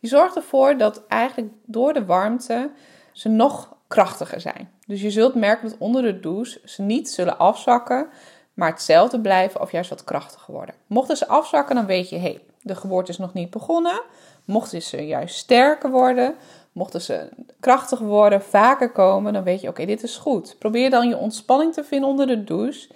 die 0.00 0.10
zorgt 0.10 0.36
ervoor 0.36 0.76
dat 0.76 1.06
eigenlijk 1.08 1.52
door 1.64 1.92
de 1.92 2.04
warmte 2.04 2.70
ze 3.12 3.28
nog 3.28 3.76
krachtiger 3.88 4.40
zijn. 4.40 4.70
Dus 4.86 5.02
je 5.02 5.10
zult 5.10 5.34
merken 5.34 5.68
dat 5.68 5.78
onder 5.78 6.02
de 6.02 6.20
douche 6.20 6.60
ze 6.64 6.82
niet 6.82 7.10
zullen 7.10 7.38
afzakken, 7.38 8.08
maar 8.54 8.70
hetzelfde 8.70 9.20
blijven 9.20 9.60
of 9.60 9.72
juist 9.72 9.90
wat 9.90 10.04
krachtiger 10.04 10.54
worden. 10.54 10.74
Mochten 10.86 11.16
ze 11.16 11.28
afzakken, 11.28 11.74
dan 11.74 11.86
weet 11.86 12.08
je, 12.08 12.16
hé, 12.16 12.22
hey, 12.22 12.40
de 12.62 12.74
geboorte 12.74 13.10
is 13.10 13.18
nog 13.18 13.32
niet 13.32 13.50
begonnen. 13.50 14.02
Mochten 14.44 14.82
ze 14.82 15.06
juist 15.06 15.36
sterker 15.36 15.90
worden, 15.90 16.34
mochten 16.74 17.00
ze 17.00 17.28
krachtiger 17.60 18.06
worden, 18.06 18.42
vaker 18.42 18.90
komen, 18.92 19.32
dan 19.32 19.42
weet 19.42 19.60
je, 19.60 19.68
oké, 19.68 19.86
dit 19.86 20.02
is 20.02 20.16
goed. 20.16 20.56
Probeer 20.58 20.90
dan 20.90 21.08
je 21.08 21.16
ontspanning 21.16 21.72
te 21.72 21.84
vinden 21.84 22.08
onder 22.08 22.26
de 22.26 22.44
douche. 22.44 22.88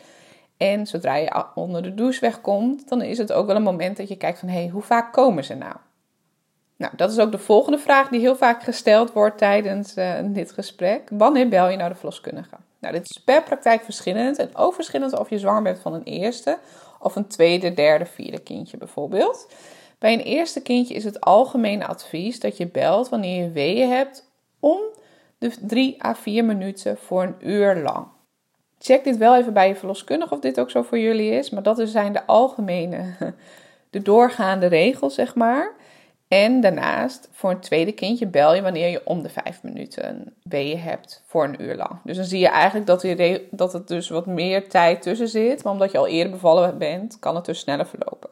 En 0.56 0.86
zodra 0.86 1.14
je 1.14 1.44
onder 1.54 1.82
de 1.82 1.94
douche 1.94 2.20
wegkomt, 2.20 2.88
dan 2.88 3.02
is 3.02 3.18
het 3.18 3.32
ook 3.32 3.46
wel 3.46 3.56
een 3.56 3.62
moment 3.62 3.96
dat 3.96 4.08
je 4.08 4.16
kijkt 4.16 4.38
van, 4.38 4.48
hé, 4.48 4.60
hey, 4.60 4.68
hoe 4.68 4.82
vaak 4.82 5.12
komen 5.12 5.44
ze 5.44 5.54
nou? 5.54 5.74
Nou, 6.76 6.92
dat 6.96 7.10
is 7.10 7.18
ook 7.18 7.32
de 7.32 7.38
volgende 7.38 7.78
vraag 7.78 8.08
die 8.08 8.20
heel 8.20 8.36
vaak 8.36 8.62
gesteld 8.62 9.12
wordt 9.12 9.38
tijdens 9.38 9.96
uh, 9.96 10.14
dit 10.22 10.52
gesprek. 10.52 11.08
Wanneer 11.10 11.48
bel 11.48 11.68
je 11.68 11.76
nou 11.76 11.88
de 11.88 11.94
verloskundige? 11.94 12.56
Nou, 12.80 12.94
dit 12.94 13.10
is 13.10 13.22
per 13.24 13.42
praktijk 13.42 13.82
verschillend 13.82 14.38
en 14.38 14.56
ook 14.56 14.74
verschillend 14.74 15.18
of 15.18 15.30
je 15.30 15.38
zwanger 15.38 15.62
bent 15.62 15.78
van 15.78 15.94
een 15.94 16.02
eerste 16.02 16.58
of 16.98 17.16
een 17.16 17.26
tweede, 17.26 17.74
derde, 17.74 18.06
vierde 18.06 18.38
kindje 18.38 18.76
bijvoorbeeld. 18.76 19.46
Bij 19.98 20.12
een 20.12 20.20
eerste 20.20 20.62
kindje 20.62 20.94
is 20.94 21.04
het 21.04 21.20
algemene 21.20 21.86
advies 21.86 22.40
dat 22.40 22.56
je 22.56 22.66
belt 22.66 23.08
wanneer 23.08 23.42
je 23.42 23.50
weeën 23.50 23.90
hebt 23.90 24.30
om 24.60 24.78
de 25.38 25.52
3 25.60 26.04
à 26.04 26.14
4 26.14 26.44
minuten 26.44 26.96
voor 26.96 27.22
een 27.22 27.36
uur 27.40 27.76
lang. 27.76 28.06
Check 28.78 29.04
dit 29.04 29.16
wel 29.16 29.36
even 29.36 29.52
bij 29.52 29.68
je 29.68 29.76
verloskundige 29.76 30.34
of 30.34 30.40
dit 30.40 30.60
ook 30.60 30.70
zo 30.70 30.82
voor 30.82 30.98
jullie 30.98 31.30
is, 31.30 31.50
maar 31.50 31.62
dat 31.62 31.80
zijn 31.84 32.12
de 32.12 32.26
algemene, 32.26 33.14
de 33.90 34.02
doorgaande 34.02 34.66
regels, 34.66 35.14
zeg 35.14 35.34
maar. 35.34 35.74
En 36.28 36.60
daarnaast, 36.60 37.28
voor 37.32 37.50
een 37.50 37.60
tweede 37.60 37.92
kindje 37.92 38.26
bel 38.26 38.54
je 38.54 38.62
wanneer 38.62 38.88
je 38.88 39.00
om 39.04 39.22
de 39.22 39.28
vijf 39.28 39.62
minuten 39.62 40.34
weeën 40.42 40.80
hebt 40.80 41.22
voor 41.26 41.44
een 41.44 41.62
uur 41.62 41.76
lang. 41.76 42.00
Dus 42.04 42.16
dan 42.16 42.24
zie 42.24 42.38
je 42.38 42.48
eigenlijk 42.48 42.86
dat, 42.86 43.02
je, 43.02 43.46
dat 43.50 43.72
het 43.72 43.88
dus 43.88 44.08
wat 44.08 44.26
meer 44.26 44.68
tijd 44.68 45.02
tussen 45.02 45.28
zit. 45.28 45.64
Maar 45.64 45.72
omdat 45.72 45.92
je 45.92 45.98
al 45.98 46.06
eerder 46.06 46.32
bevallen 46.32 46.78
bent, 46.78 47.18
kan 47.18 47.36
het 47.36 47.44
dus 47.44 47.58
sneller 47.58 47.86
verlopen. 47.86 48.30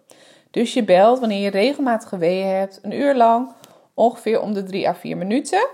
Dus 0.57 0.75
je 0.75 0.85
belt 0.85 1.19
wanneer 1.19 1.41
je 1.41 1.51
regelmatig 1.51 2.11
weeën 2.11 2.47
hebt, 2.47 2.79
een 2.83 2.93
uur 2.93 3.15
lang, 3.15 3.53
ongeveer 3.95 4.41
om 4.41 4.53
de 4.53 4.63
drie 4.63 4.89
à 4.89 4.95
vier 4.95 5.17
minuten. 5.17 5.69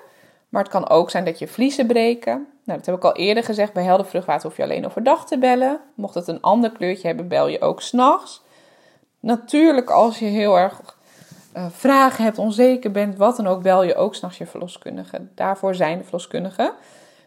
Maar 0.49 0.63
het 0.63 0.73
kan 0.73 0.89
ook 0.89 1.11
zijn 1.11 1.25
dat 1.25 1.39
je 1.39 1.49
vliezen 1.49 1.87
breken. 1.87 2.47
Nou, 2.65 2.79
dat 2.79 2.87
heb 2.87 2.95
ik 2.95 3.05
al 3.05 3.17
eerder 3.17 3.45
gezegd. 3.45 3.73
Bij 3.73 3.83
helder 3.83 4.07
vruchtwater 4.07 4.49
hoef 4.49 4.57
je 4.57 4.63
alleen 4.63 4.87
overdag 4.87 5.27
te 5.27 5.39
bellen. 5.39 5.81
Mocht 5.95 6.15
het 6.15 6.29
een 6.29 6.41
ander 6.41 6.71
kleurtje 6.71 7.07
hebben, 7.07 7.29
bel 7.29 7.49
je 7.49 7.61
ook 7.61 7.81
s'nachts. 7.81 8.43
Natuurlijk, 9.21 9.91
als 9.91 10.19
je 10.19 10.25
heel 10.25 10.59
erg 10.59 10.97
uh, 11.57 11.67
vragen 11.71 12.25
hebt, 12.25 12.39
onzeker 12.39 12.91
bent, 12.91 13.17
wat 13.17 13.37
dan 13.37 13.47
ook, 13.47 13.63
bel 13.63 13.83
je 13.83 13.95
ook 13.95 14.15
s'nachts 14.15 14.39
je 14.39 14.47
verloskundige. 14.47 15.29
Daarvoor 15.35 15.75
zijn 15.75 15.99
de 15.99 16.05
verloskundigen. 16.05 16.73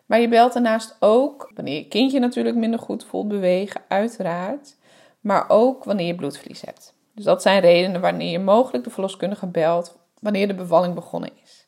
Maar 0.06 0.20
je 0.20 0.28
belt 0.28 0.54
daarnaast 0.54 0.96
ook 1.00 1.52
wanneer 1.54 1.76
je 1.76 1.88
kindje 1.88 2.20
natuurlijk 2.20 2.56
minder 2.56 2.80
goed 2.80 3.06
voelt 3.06 3.28
bewegen, 3.28 3.82
uiteraard. 3.88 4.76
Maar 5.22 5.46
ook 5.48 5.84
wanneer 5.84 6.08
je 6.08 6.16
bloedverlies 6.16 6.62
hebt. 6.62 6.95
Dus 7.16 7.24
dat 7.24 7.42
zijn 7.42 7.62
redenen 7.62 8.02
wanneer 8.02 8.32
je 8.32 8.40
mogelijk 8.40 8.84
de 8.84 8.90
verloskundige 8.90 9.48
belt 9.48 9.98
wanneer 10.20 10.48
de 10.48 10.54
bevalling 10.54 10.94
begonnen 10.94 11.32
is. 11.44 11.66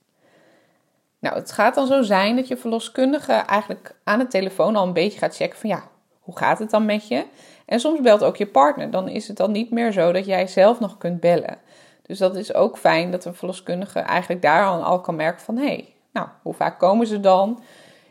Nou, 1.20 1.36
het 1.36 1.52
gaat 1.52 1.76
dan 1.76 1.88
zo 1.88 2.02
zijn 2.02 2.36
dat 2.36 2.48
je 2.48 2.58
verloskundige 2.58 3.34
eigenlijk 3.34 3.96
aan 4.04 4.20
de 4.20 4.28
telefoon 4.28 4.76
al 4.76 4.88
een 4.88 4.94
beetje 4.94 5.20
gaat 5.20 5.36
checken 5.36 5.60
van 5.60 5.70
ja, 5.70 5.84
hoe 6.20 6.38
gaat 6.38 6.60
het 6.60 6.70
dan 6.70 6.86
met 6.86 7.08
je? 7.08 7.26
En 7.66 7.80
soms 7.80 8.02
belt 8.02 8.24
ook 8.24 8.36
je 8.36 8.48
partner. 8.48 8.92
Dan 8.92 9.08
is 9.08 9.28
het 9.28 9.38
dan 9.38 9.52
niet 9.52 9.72
meer 9.72 9.92
zo 9.92 10.12
dat 10.12 10.26
jij 10.26 10.48
zelf 10.48 10.80
nog 10.80 10.98
kunt 10.98 11.20
bellen. 11.20 11.58
Dus 12.02 12.18
dat 12.18 12.36
is 12.36 12.54
ook 12.54 12.78
fijn 12.78 13.12
dat 13.12 13.26
een 13.26 13.36
verloskundige 13.36 14.00
eigenlijk 14.00 14.42
daar 14.42 14.66
al, 14.66 15.02
kan 15.02 15.16
merken 15.16 15.42
van... 15.42 15.58
hé, 15.58 15.66
hey, 15.66 15.94
nou, 16.12 16.28
hoe 16.42 16.54
vaak 16.54 16.80
komen 16.80 17.08
ze 17.08 17.20
dan? 17.20 17.60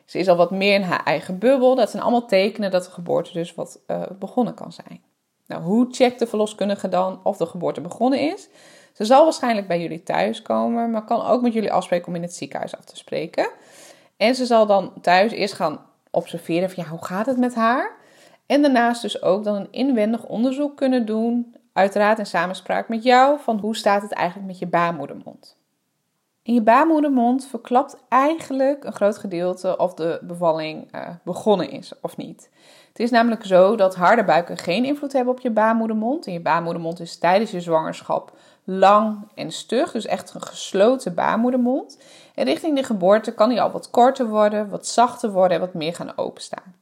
Ze 0.04 0.18
is 0.18 0.28
al 0.28 0.36
wat 0.36 0.50
meer 0.50 0.74
in 0.74 0.82
haar 0.82 1.04
eigen 1.04 1.38
bubbel. 1.38 1.74
Dat 1.74 1.90
zijn 1.90 2.02
allemaal 2.02 2.26
tekenen 2.26 2.70
dat 2.70 2.84
de 2.84 2.90
geboorte 2.90 3.32
dus 3.32 3.54
wat 3.54 3.80
uh, 3.86 4.02
begonnen 4.18 4.54
kan 4.54 4.72
zijn. 4.72 5.00
Nou, 5.46 5.62
hoe 5.62 5.86
checkt 5.90 6.18
de 6.18 6.26
verloskundige 6.26 6.88
dan 6.88 7.20
of 7.22 7.36
de 7.36 7.46
geboorte 7.46 7.80
begonnen 7.80 8.32
is? 8.32 8.48
Ze 8.92 9.04
zal 9.04 9.24
waarschijnlijk 9.24 9.68
bij 9.68 9.80
jullie 9.80 10.02
thuis 10.02 10.42
komen, 10.42 10.90
maar 10.90 11.04
kan 11.04 11.26
ook 11.26 11.42
met 11.42 11.52
jullie 11.52 11.72
afspreken 11.72 12.08
om 12.08 12.14
in 12.14 12.22
het 12.22 12.34
ziekenhuis 12.34 12.76
af 12.76 12.84
te 12.84 12.96
spreken. 12.96 13.50
En 14.16 14.34
ze 14.34 14.46
zal 14.46 14.66
dan 14.66 14.92
thuis 15.00 15.32
eerst 15.32 15.54
gaan 15.54 15.80
observeren 16.10 16.70
van 16.70 16.84
ja, 16.84 16.90
hoe 16.90 17.04
gaat 17.04 17.26
het 17.26 17.38
met 17.38 17.54
haar? 17.54 17.96
En 18.46 18.62
daarnaast 18.62 19.02
dus 19.02 19.22
ook 19.22 19.44
dan 19.44 19.54
een 19.54 19.68
inwendig 19.70 20.24
onderzoek 20.24 20.76
kunnen 20.76 21.06
doen 21.06 21.54
Uiteraard 21.76 22.18
in 22.18 22.26
samenspraak 22.26 22.88
met 22.88 23.02
jou 23.02 23.40
van 23.40 23.58
hoe 23.58 23.76
staat 23.76 24.02
het 24.02 24.12
eigenlijk 24.12 24.48
met 24.48 24.58
je 24.58 24.66
baarmoedermond. 24.66 25.56
In 26.42 26.54
je 26.54 26.62
baarmoedermond 26.62 27.46
verklapt 27.46 27.96
eigenlijk 28.08 28.84
een 28.84 28.92
groot 28.92 29.18
gedeelte 29.18 29.76
of 29.76 29.94
de 29.94 30.18
bevalling 30.22 30.94
uh, 30.94 31.08
begonnen 31.24 31.70
is 31.70 31.92
of 32.00 32.16
niet. 32.16 32.50
Het 32.96 33.04
is 33.04 33.10
namelijk 33.10 33.44
zo 33.44 33.76
dat 33.76 33.94
harde 33.94 34.24
buiken 34.24 34.58
geen 34.58 34.84
invloed 34.84 35.12
hebben 35.12 35.32
op 35.32 35.40
je 35.40 35.50
baarmoedermond. 35.50 36.26
En 36.26 36.32
je 36.32 36.40
baarmoedermond 36.40 37.00
is 37.00 37.18
tijdens 37.18 37.50
je 37.50 37.60
zwangerschap 37.60 38.32
lang 38.64 39.18
en 39.34 39.52
stug, 39.52 39.92
dus 39.92 40.06
echt 40.06 40.34
een 40.34 40.42
gesloten 40.42 41.14
baarmoedermond. 41.14 41.98
En 42.34 42.44
richting 42.44 42.76
de 42.76 42.82
geboorte 42.82 43.34
kan 43.34 43.48
die 43.48 43.60
al 43.60 43.70
wat 43.70 43.90
korter 43.90 44.28
worden, 44.28 44.68
wat 44.68 44.86
zachter 44.86 45.30
worden 45.30 45.54
en 45.54 45.60
wat 45.60 45.74
meer 45.74 45.94
gaan 45.94 46.16
openstaan. 46.16 46.74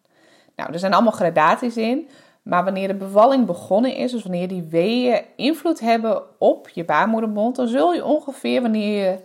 Nou, 0.56 0.72
er 0.72 0.78
zijn 0.78 0.94
allemaal 0.94 1.12
gradaties 1.12 1.76
in, 1.76 2.08
maar 2.42 2.64
wanneer 2.64 2.88
de 2.88 2.94
bevalling 2.94 3.46
begonnen 3.46 3.96
is, 3.96 4.12
dus 4.12 4.22
wanneer 4.22 4.48
die 4.48 4.66
weeën 4.70 5.22
invloed 5.36 5.80
hebben 5.80 6.22
op 6.38 6.68
je 6.68 6.84
baarmoedermond, 6.84 7.56
dan 7.56 7.68
zul 7.68 7.92
je 7.92 8.04
ongeveer 8.04 8.62
wanneer 8.62 9.04
je 9.04 9.18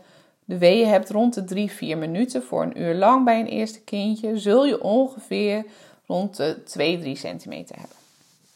de 0.46 0.58
weeën 0.58 0.88
hebt 0.88 1.10
rond 1.10 1.34
de 1.34 1.44
3, 1.44 1.72
4 1.72 1.98
minuten 1.98 2.44
voor 2.44 2.64
een 2.64 2.82
uur 2.82 2.96
lang 2.96 3.26
bij 3.26 3.40
een 3.40 3.48
eerste 3.48 3.82
kindje, 3.82 4.38
zul 4.38 4.66
je 4.66 4.84
ongeveer 4.84 5.66
rond 6.10 6.36
de 6.36 6.64
2, 6.64 7.00
3 7.00 7.16
centimeter 7.16 7.76
hebben. 7.76 7.98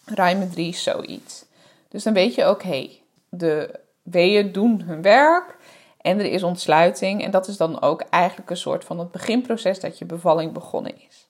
Ruim 0.05 0.49
3, 0.49 0.75
zoiets. 0.75 1.45
Dus 1.89 2.03
dan 2.03 2.13
weet 2.13 2.35
je 2.35 2.43
ook, 2.43 2.63
hé, 2.63 2.69
hey, 2.69 3.01
de 3.29 3.79
weeën 4.01 4.51
doen 4.51 4.81
hun 4.81 5.01
werk 5.01 5.57
en 6.01 6.19
er 6.19 6.25
is 6.25 6.43
ontsluiting. 6.43 7.23
En 7.23 7.31
dat 7.31 7.47
is 7.47 7.57
dan 7.57 7.81
ook 7.81 8.01
eigenlijk 8.01 8.49
een 8.49 8.57
soort 8.57 8.83
van 8.83 8.99
het 8.99 9.11
beginproces 9.11 9.79
dat 9.79 9.97
je 9.97 10.05
bevalling 10.05 10.51
begonnen 10.51 10.95
is. 11.07 11.27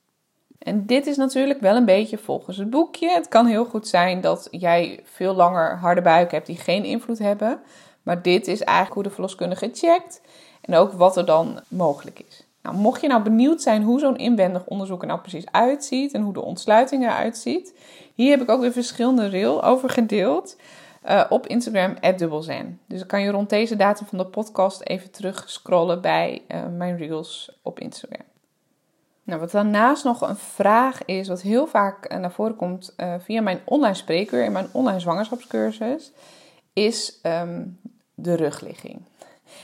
En 0.60 0.86
dit 0.86 1.08
is 1.08 1.18
natuurlijk 1.18 1.60
wel 1.60 1.76
een 1.76 1.86
beetje 1.86 2.18
volgens 2.18 2.58
het 2.58 2.70
boekje. 2.70 3.10
Het 3.10 3.28
kan 3.28 3.46
heel 3.46 3.66
goed 3.66 3.88
zijn 3.88 4.22
dat 4.22 4.48
jij 4.52 5.00
veel 5.04 5.34
langer 5.34 5.78
harde 5.78 6.02
buiken 6.02 6.36
hebt 6.36 6.48
die 6.48 6.58
geen 6.58 6.84
invloed 6.84 7.20
hebben. 7.20 7.62
Maar 8.04 8.22
dit 8.22 8.48
is 8.48 8.62
eigenlijk 8.62 8.94
hoe 8.94 9.04
de 9.04 9.10
verloskundige 9.10 9.70
checkt 9.74 10.22
en 10.62 10.76
ook 10.76 10.92
wat 10.92 11.18
er 11.18 11.26
dan 11.26 11.60
mogelijk 11.68 12.20
is. 12.28 12.43
Nou, 12.64 12.76
mocht 12.76 13.02
je 13.02 13.08
nou 13.08 13.24
benieuwd 13.24 13.62
zijn 13.62 13.84
hoe 13.84 14.00
zo'n 14.00 14.18
inwendig 14.18 14.66
onderzoek 14.66 15.02
er 15.02 15.08
nou 15.08 15.20
precies 15.20 15.52
uitziet 15.52 16.14
en 16.14 16.22
hoe 16.22 16.34
de 16.34 16.42
ontsluiting 16.42 17.04
eruit 17.04 17.38
ziet, 17.38 17.76
hier 18.14 18.30
heb 18.30 18.42
ik 18.42 18.50
ook 18.50 18.62
weer 18.62 18.72
verschillende 18.72 19.30
rail 19.30 19.64
over 19.64 19.90
gedeeld 19.90 20.58
uh, 21.10 21.24
op 21.30 21.48
Instagram 21.48 21.96
dubbelzen. 22.18 22.80
Dus 22.88 23.00
dan 23.00 23.08
kan 23.08 23.22
je 23.22 23.32
rond 23.32 23.50
deze 23.50 23.76
datum 23.76 24.06
van 24.06 24.18
de 24.18 24.26
podcast 24.26 24.82
even 24.82 25.12
terug 25.12 25.50
scrollen 25.50 26.02
bij 26.02 26.42
uh, 26.48 26.62
mijn 26.78 26.98
reels 26.98 27.60
op 27.62 27.80
Instagram. 27.80 28.26
Nou, 29.24 29.40
wat 29.40 29.52
daarnaast 29.52 30.04
nog 30.04 30.22
een 30.22 30.36
vraag 30.36 31.06
is, 31.06 31.28
wat 31.28 31.42
heel 31.42 31.68
vaak 31.68 32.06
eh, 32.06 32.20
naar 32.20 32.32
voren 32.32 32.56
komt 32.56 32.96
via 33.20 33.42
mijn 33.42 33.60
online 33.66 33.96
spreekuur 33.96 34.44
in 34.44 34.52
mijn 34.52 34.68
online 34.72 35.00
zwangerschapscursus, 35.00 36.12
is 36.74 37.20
um, 37.24 37.80
de 38.16 38.36
rugligging. 38.36 39.02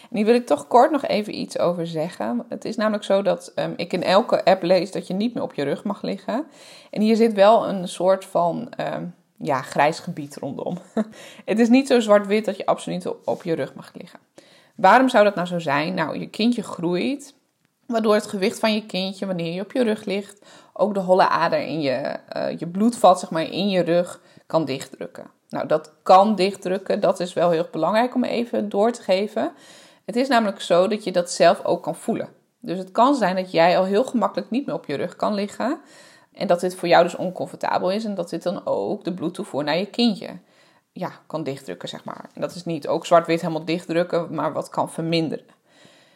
En 0.10 0.18
hier 0.18 0.26
wil 0.26 0.36
ik 0.36 0.46
toch 0.46 0.68
kort 0.68 0.92
nog 0.92 1.06
even 1.06 1.40
iets 1.40 1.60
over 1.60 1.88
zeggen. 1.88 2.46
Het 2.50 2.66
is 2.66 2.76
namelijk 2.76 3.04
zo 3.04 3.22
dat 3.22 3.52
um, 3.56 3.74
ik 3.76 3.94
in 3.94 4.04
elke 4.04 4.46
app 4.46 4.64
lees 4.64 4.92
dat 4.92 5.08
je 5.08 5.14
niet 5.14 5.34
meer 5.34 5.44
op 5.44 5.54
je 5.54 5.64
rug 5.64 5.84
mag 5.84 6.02
liggen. 6.02 6.46
En 6.92 7.02
hier 7.02 7.16
zit 7.16 7.34
wel 7.34 7.68
een 7.68 7.88
soort 7.88 8.26
van 8.26 8.72
um, 8.94 9.16
ja, 9.38 9.62
grijs 9.62 10.00
gebied 10.00 10.36
rondom. 10.36 10.78
het 11.46 11.60
is 11.60 11.70
niet 11.70 11.88
zo 11.88 12.00
zwart-wit 12.00 12.46
dat 12.46 12.58
je 12.58 12.66
absoluut 12.66 13.26
op 13.26 13.44
je 13.44 13.54
rug 13.54 13.74
mag 13.74 13.92
liggen. 13.94 14.20
Waarom 14.76 15.10
zou 15.10 15.24
dat 15.24 15.36
nou 15.36 15.48
zo 15.48 15.60
zijn? 15.60 15.94
Nou, 15.94 16.20
je 16.20 16.30
kindje 16.30 16.64
groeit, 16.64 17.34
waardoor 17.86 18.14
het 18.14 18.28
gewicht 18.28 18.60
van 18.60 18.74
je 18.74 18.86
kindje, 18.86 19.26
wanneer 19.26 19.54
je 19.54 19.62
op 19.62 19.72
je 19.72 19.84
rug 19.84 20.06
ligt, 20.06 20.46
ook 20.74 20.94
de 20.94 21.00
holle 21.00 21.30
ader 21.30 21.60
in 21.60 21.82
je, 21.82 22.20
uh, 22.38 22.58
je 22.58 22.68
bloedvat, 22.68 23.20
zeg 23.20 23.30
maar, 23.30 23.52
in 23.52 23.70
je 23.70 23.82
rug 23.82 24.22
kan 24.46 24.66
dichtdrukken. 24.66 25.32
Nou, 25.50 25.68
dat 25.68 25.94
kan 26.04 26.36
dichtdrukken, 26.36 27.00
dat 27.00 27.20
is 27.20 27.34
wel 27.34 27.50
heel 27.50 27.68
belangrijk 27.72 28.16
om 28.16 28.24
even 28.24 28.70
door 28.70 28.92
te 28.92 29.02
geven. 29.02 29.52
Het 30.06 30.16
is 30.16 30.28
namelijk 30.28 30.62
zo 30.62 30.88
dat 30.88 31.04
je 31.04 31.12
dat 31.12 31.32
zelf 31.32 31.66
ook 31.66 31.84
kan 31.84 31.96
voelen. 31.96 32.30
Dus 32.60 32.78
het 32.78 32.92
kan 32.92 33.16
zijn 33.16 33.36
dat 33.36 33.52
jij 33.52 33.78
al 33.78 33.86
heel 33.86 34.04
gemakkelijk 34.04 34.50
niet 34.50 34.66
meer 34.66 34.76
op 34.76 34.86
je 34.86 34.96
rug 34.96 35.16
kan 35.16 35.34
liggen. 35.34 35.80
En 36.34 36.48
dat 36.48 36.60
dit 36.60 36.76
voor 36.76 36.88
jou 36.88 37.04
dus 37.04 37.16
oncomfortabel 37.16 37.92
is. 37.92 38.06
En 38.06 38.16
dat 38.16 38.30
dit 38.30 38.44
dan 38.44 38.66
ook 38.66 39.04
de 39.04 39.14
bloedtoevoer 39.14 39.64
naar 39.64 39.78
je 39.78 39.86
kindje 39.86 40.30
ja, 40.92 41.12
kan 41.28 41.44
dichtdrukken, 41.44 41.90
zeg 41.90 42.04
maar. 42.04 42.30
En 42.34 42.42
dat 42.42 42.56
is 42.56 42.66
niet 42.66 42.88
ook 42.88 43.06
zwart-wit 43.06 43.42
helemaal 43.42 43.66
dichtdrukken, 43.66 44.36
maar 44.36 44.54
wat 44.54 44.70
kan 44.70 44.92
verminderen. 44.92 45.46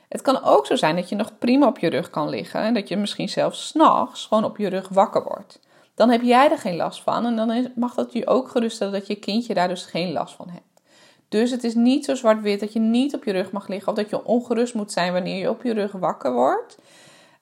Het 0.10 0.22
kan 0.22 0.44
ook 0.44 0.66
zo 0.66 0.76
zijn 0.76 0.96
dat 0.96 1.10
je 1.10 1.16
nog 1.16 1.38
prima 1.38 1.68
op 1.68 1.80
je 1.80 1.90
rug 1.90 2.10
kan 2.10 2.30
liggen. 2.30 2.62
En 2.62 2.74
dat 2.74 2.88
je 2.88 2.98
misschien 2.98 3.30
zelfs 3.30 3.68
s'nachts 3.68 4.26
gewoon 4.26 4.44
op 4.44 4.58
je 4.58 4.68
rug 4.68 4.90
wakker 4.90 5.24
wordt. 5.24 5.60
Dan 5.96 6.10
heb 6.10 6.22
jij 6.22 6.52
er 6.52 6.58
geen 6.58 6.76
last 6.76 7.02
van. 7.02 7.26
En 7.26 7.36
dan 7.36 7.72
mag 7.76 7.94
dat 7.94 8.14
je 8.14 8.28
ook 8.28 8.50
geruststellen 8.50 8.94
dat 8.94 9.08
je 9.08 9.16
kindje 9.16 9.54
daar 9.54 9.68
dus 9.68 9.86
geen 9.86 10.12
last 10.12 10.36
van 10.36 10.50
hebt. 10.50 10.82
Dus 11.30 11.52
het 11.52 11.64
is 11.64 11.76
niet 11.76 12.06
zo 12.06 12.16
zwart-wit 12.16 12.60
dat 12.60 12.74
je 12.74 12.80
niet 12.80 13.16
op 13.16 13.24
je 13.24 13.32
rug 13.32 13.52
mag 13.52 13.68
liggen. 13.68 13.92
Of 13.92 13.98
dat 13.98 14.10
je 14.10 14.26
ongerust 14.26 14.74
moet 14.74 14.92
zijn 14.92 15.14
wanneer 15.14 15.40
je 15.40 15.50
op 15.50 15.64
je 15.64 15.74
rug 15.74 15.92
wakker 15.92 16.34
wordt. 16.34 16.78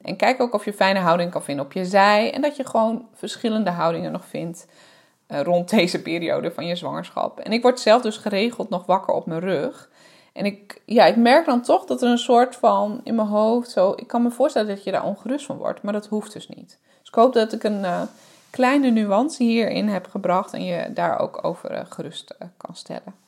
En 0.02 0.16
kijk 0.16 0.42
ook 0.42 0.54
of 0.54 0.66
je 0.66 0.74
fijne 0.74 1.00
houding 1.00 1.32
kan 1.32 1.44
vinden 1.44 1.66
op 1.66 1.74
je 1.74 1.86
zij. 1.86 2.34
En 2.34 2.42
dat 2.42 2.56
je 2.56 2.66
gewoon 2.66 3.08
verschillende 3.14 3.70
houdingen 3.70 4.12
nog 4.12 4.26
vindt 4.26 4.68
uh, 5.28 5.42
rond 5.42 5.70
deze 5.70 6.02
periode 6.02 6.52
van 6.52 6.66
je 6.66 6.76
zwangerschap. 6.76 7.40
En 7.40 7.52
ik 7.52 7.62
word 7.62 7.80
zelf 7.80 8.02
dus 8.02 8.18
geregeld 8.18 8.70
nog 8.70 8.86
wakker 8.86 9.14
op 9.14 9.26
mijn 9.26 9.40
rug. 9.40 9.90
En 10.34 10.46
ik, 10.46 10.82
ja, 10.86 11.06
ik 11.06 11.16
merk 11.16 11.46
dan 11.46 11.62
toch 11.62 11.86
dat 11.86 12.02
er 12.02 12.10
een 12.10 12.18
soort 12.18 12.56
van 12.56 13.02
in 13.04 13.16
mijn 13.16 13.28
hoofd 13.28 13.70
zo. 13.70 13.94
Ik 13.96 14.08
kan 14.08 14.22
me 14.22 14.32
voorstellen 14.32 14.68
dat 14.68 14.84
je 14.84 14.92
daar 14.92 15.06
ongerust 15.06 15.46
van 15.46 15.58
wordt, 15.58 15.82
maar 15.82 15.94
dat 15.94 16.08
hoeft 16.08 16.34
dus 16.34 16.48
niet. 16.48 16.80
Dus 17.00 17.08
ik 17.08 17.16
hoop 17.16 17.34
dat 17.34 17.54
ik 17.54 17.64
een 17.64 17.80
uh, 17.80 18.02
kleine 18.52 18.90
nuance 18.90 19.44
hierin 19.44 19.88
heb 19.88 20.08
gebracht 20.10 20.54
en 20.54 20.64
je 20.64 20.94
daar 20.94 21.20
ook 21.20 21.44
over 21.44 21.72
uh, 21.72 21.80
gerust 21.90 22.36
kan 22.58 22.76
stellen. 22.76 23.22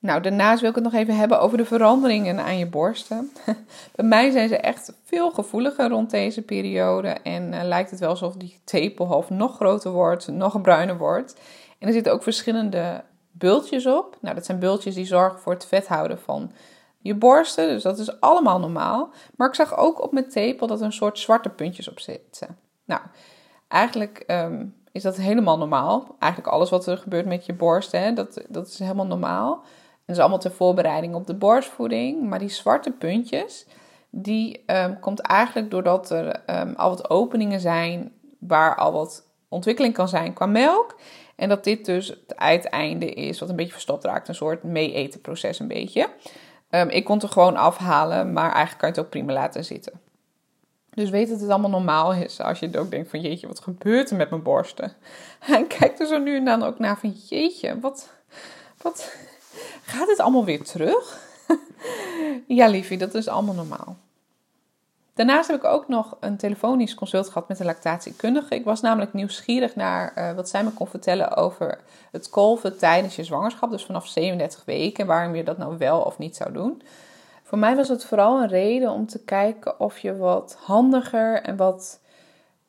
Nou, 0.00 0.20
daarnaast 0.20 0.60
wil 0.60 0.68
ik 0.68 0.74
het 0.74 0.84
nog 0.84 0.94
even 0.94 1.16
hebben 1.16 1.40
over 1.40 1.58
de 1.58 1.64
veranderingen 1.64 2.40
aan 2.40 2.58
je 2.58 2.66
borsten. 2.66 3.32
Bij 3.96 4.06
mij 4.06 4.30
zijn 4.30 4.48
ze 4.48 4.56
echt 4.56 4.92
veel 5.04 5.30
gevoeliger 5.30 5.88
rond 5.88 6.10
deze 6.10 6.42
periode. 6.42 7.08
En 7.08 7.52
uh, 7.52 7.60
lijkt 7.62 7.90
het 7.90 8.00
wel 8.00 8.08
alsof 8.08 8.34
die 8.34 8.60
tepelhoofd 8.64 9.30
nog 9.30 9.54
groter 9.54 9.90
wordt, 9.90 10.28
nog 10.28 10.60
bruiner 10.60 10.96
wordt. 10.96 11.34
En 11.78 11.86
er 11.86 11.92
zitten 11.92 12.12
ook 12.12 12.22
verschillende 12.22 13.04
bultjes 13.30 13.86
op. 13.86 14.16
Nou, 14.20 14.34
dat 14.34 14.46
zijn 14.46 14.58
bultjes 14.58 14.94
die 14.94 15.04
zorgen 15.04 15.40
voor 15.40 15.52
het 15.52 15.66
vet 15.66 15.86
houden 15.86 16.18
van 16.18 16.52
je 16.98 17.14
borsten. 17.14 17.68
Dus 17.68 17.82
dat 17.82 17.98
is 17.98 18.20
allemaal 18.20 18.58
normaal. 18.58 19.12
Maar 19.36 19.48
ik 19.48 19.54
zag 19.54 19.76
ook 19.76 20.02
op 20.02 20.12
mijn 20.12 20.28
tepel 20.28 20.66
dat 20.66 20.80
er 20.80 20.86
een 20.86 20.92
soort 20.92 21.18
zwarte 21.18 21.48
puntjes 21.48 21.88
op 21.88 22.00
zitten. 22.00 22.58
Nou, 22.84 23.00
eigenlijk 23.70 24.24
um, 24.26 24.74
is 24.92 25.02
dat 25.02 25.16
helemaal 25.16 25.58
normaal. 25.58 26.16
Eigenlijk 26.18 26.52
alles 26.52 26.70
wat 26.70 26.86
er 26.86 26.96
gebeurt 26.96 27.26
met 27.26 27.46
je 27.46 27.52
borsten, 27.52 28.14
dat, 28.14 28.44
dat 28.48 28.66
is 28.66 28.78
helemaal 28.78 29.06
normaal. 29.06 29.62
Dat 30.06 30.16
is 30.16 30.18
allemaal 30.18 30.38
ter 30.38 30.52
voorbereiding 30.52 31.14
op 31.14 31.26
de 31.26 31.34
borstvoeding. 31.34 32.28
Maar 32.28 32.38
die 32.38 32.48
zwarte 32.48 32.90
puntjes, 32.90 33.66
die 34.10 34.64
um, 34.66 35.00
komt 35.00 35.20
eigenlijk 35.20 35.70
doordat 35.70 36.10
er 36.10 36.42
um, 36.46 36.74
al 36.76 36.88
wat 36.88 37.10
openingen 37.10 37.60
zijn 37.60 38.12
waar 38.38 38.76
al 38.76 38.92
wat 38.92 39.22
ontwikkeling 39.48 39.94
kan 39.94 40.08
zijn 40.08 40.32
qua 40.32 40.46
melk. 40.46 40.96
En 41.36 41.48
dat 41.48 41.64
dit 41.64 41.84
dus 41.84 42.08
het 42.08 42.36
uiteinde 42.36 43.06
is 43.06 43.40
wat 43.40 43.48
een 43.48 43.56
beetje 43.56 43.72
verstopt 43.72 44.04
raakt. 44.04 44.28
Een 44.28 44.34
soort 44.34 44.62
mee-eten 44.62 45.20
proces 45.20 45.58
een 45.58 45.68
beetje. 45.68 46.08
Ik 46.88 47.04
kon 47.04 47.14
het 47.14 47.22
er 47.24 47.28
gewoon 47.28 47.56
afhalen, 47.56 48.32
maar 48.32 48.52
eigenlijk 48.52 48.78
kan 48.78 48.88
je 48.88 48.94
het 48.94 49.04
ook 49.04 49.10
prima 49.10 49.32
laten 49.32 49.64
zitten. 49.64 50.00
Dus 50.94 51.10
weet 51.10 51.28
dat 51.28 51.40
het 51.40 51.50
allemaal 51.50 51.70
normaal 51.70 52.12
is. 52.12 52.40
Als 52.40 52.58
je 52.58 52.78
ook 52.78 52.90
denkt 52.90 53.10
van 53.10 53.20
jeetje, 53.20 53.46
wat 53.46 53.60
gebeurt 53.60 54.10
er 54.10 54.16
met 54.16 54.30
mijn 54.30 54.42
borsten? 54.42 54.92
En 55.40 55.66
kijk 55.66 55.98
er 55.98 56.06
zo 56.06 56.18
nu 56.18 56.36
en 56.36 56.44
dan 56.44 56.62
ook 56.62 56.78
naar 56.78 56.98
van 56.98 57.10
jeetje, 57.28 57.80
wat, 57.80 58.08
wat, 58.82 59.12
Gaat 59.90 60.08
het 60.08 60.20
allemaal 60.20 60.44
weer 60.44 60.62
terug? 60.62 61.18
ja, 62.46 62.68
liefie, 62.68 62.98
dat 62.98 63.14
is 63.14 63.28
allemaal 63.28 63.54
normaal. 63.54 63.96
Daarnaast 65.14 65.48
heb 65.48 65.56
ik 65.56 65.64
ook 65.64 65.88
nog 65.88 66.16
een 66.20 66.36
telefonisch 66.36 66.94
consult 66.94 67.28
gehad 67.28 67.48
met 67.48 67.60
een 67.60 67.66
lactatiekundige. 67.66 68.54
Ik 68.54 68.64
was 68.64 68.80
namelijk 68.80 69.12
nieuwsgierig 69.12 69.76
naar 69.76 70.12
uh, 70.16 70.32
wat 70.32 70.48
zij 70.48 70.64
me 70.64 70.70
kon 70.70 70.86
vertellen 70.86 71.36
over 71.36 71.78
het 72.10 72.28
kolven 72.28 72.78
tijdens 72.78 73.16
je 73.16 73.24
zwangerschap, 73.24 73.70
dus 73.70 73.84
vanaf 73.84 74.06
37 74.06 74.64
weken, 74.64 75.06
waarom 75.06 75.34
je 75.34 75.44
dat 75.44 75.58
nou 75.58 75.78
wel 75.78 76.00
of 76.00 76.18
niet 76.18 76.36
zou 76.36 76.52
doen. 76.52 76.82
Voor 77.50 77.58
mij 77.58 77.76
was 77.76 77.88
het 77.88 78.04
vooral 78.04 78.42
een 78.42 78.48
reden 78.48 78.90
om 78.90 79.06
te 79.06 79.24
kijken 79.24 79.80
of 79.80 79.98
je 79.98 80.16
wat 80.16 80.56
handiger 80.60 81.42
en 81.42 81.56
wat 81.56 82.00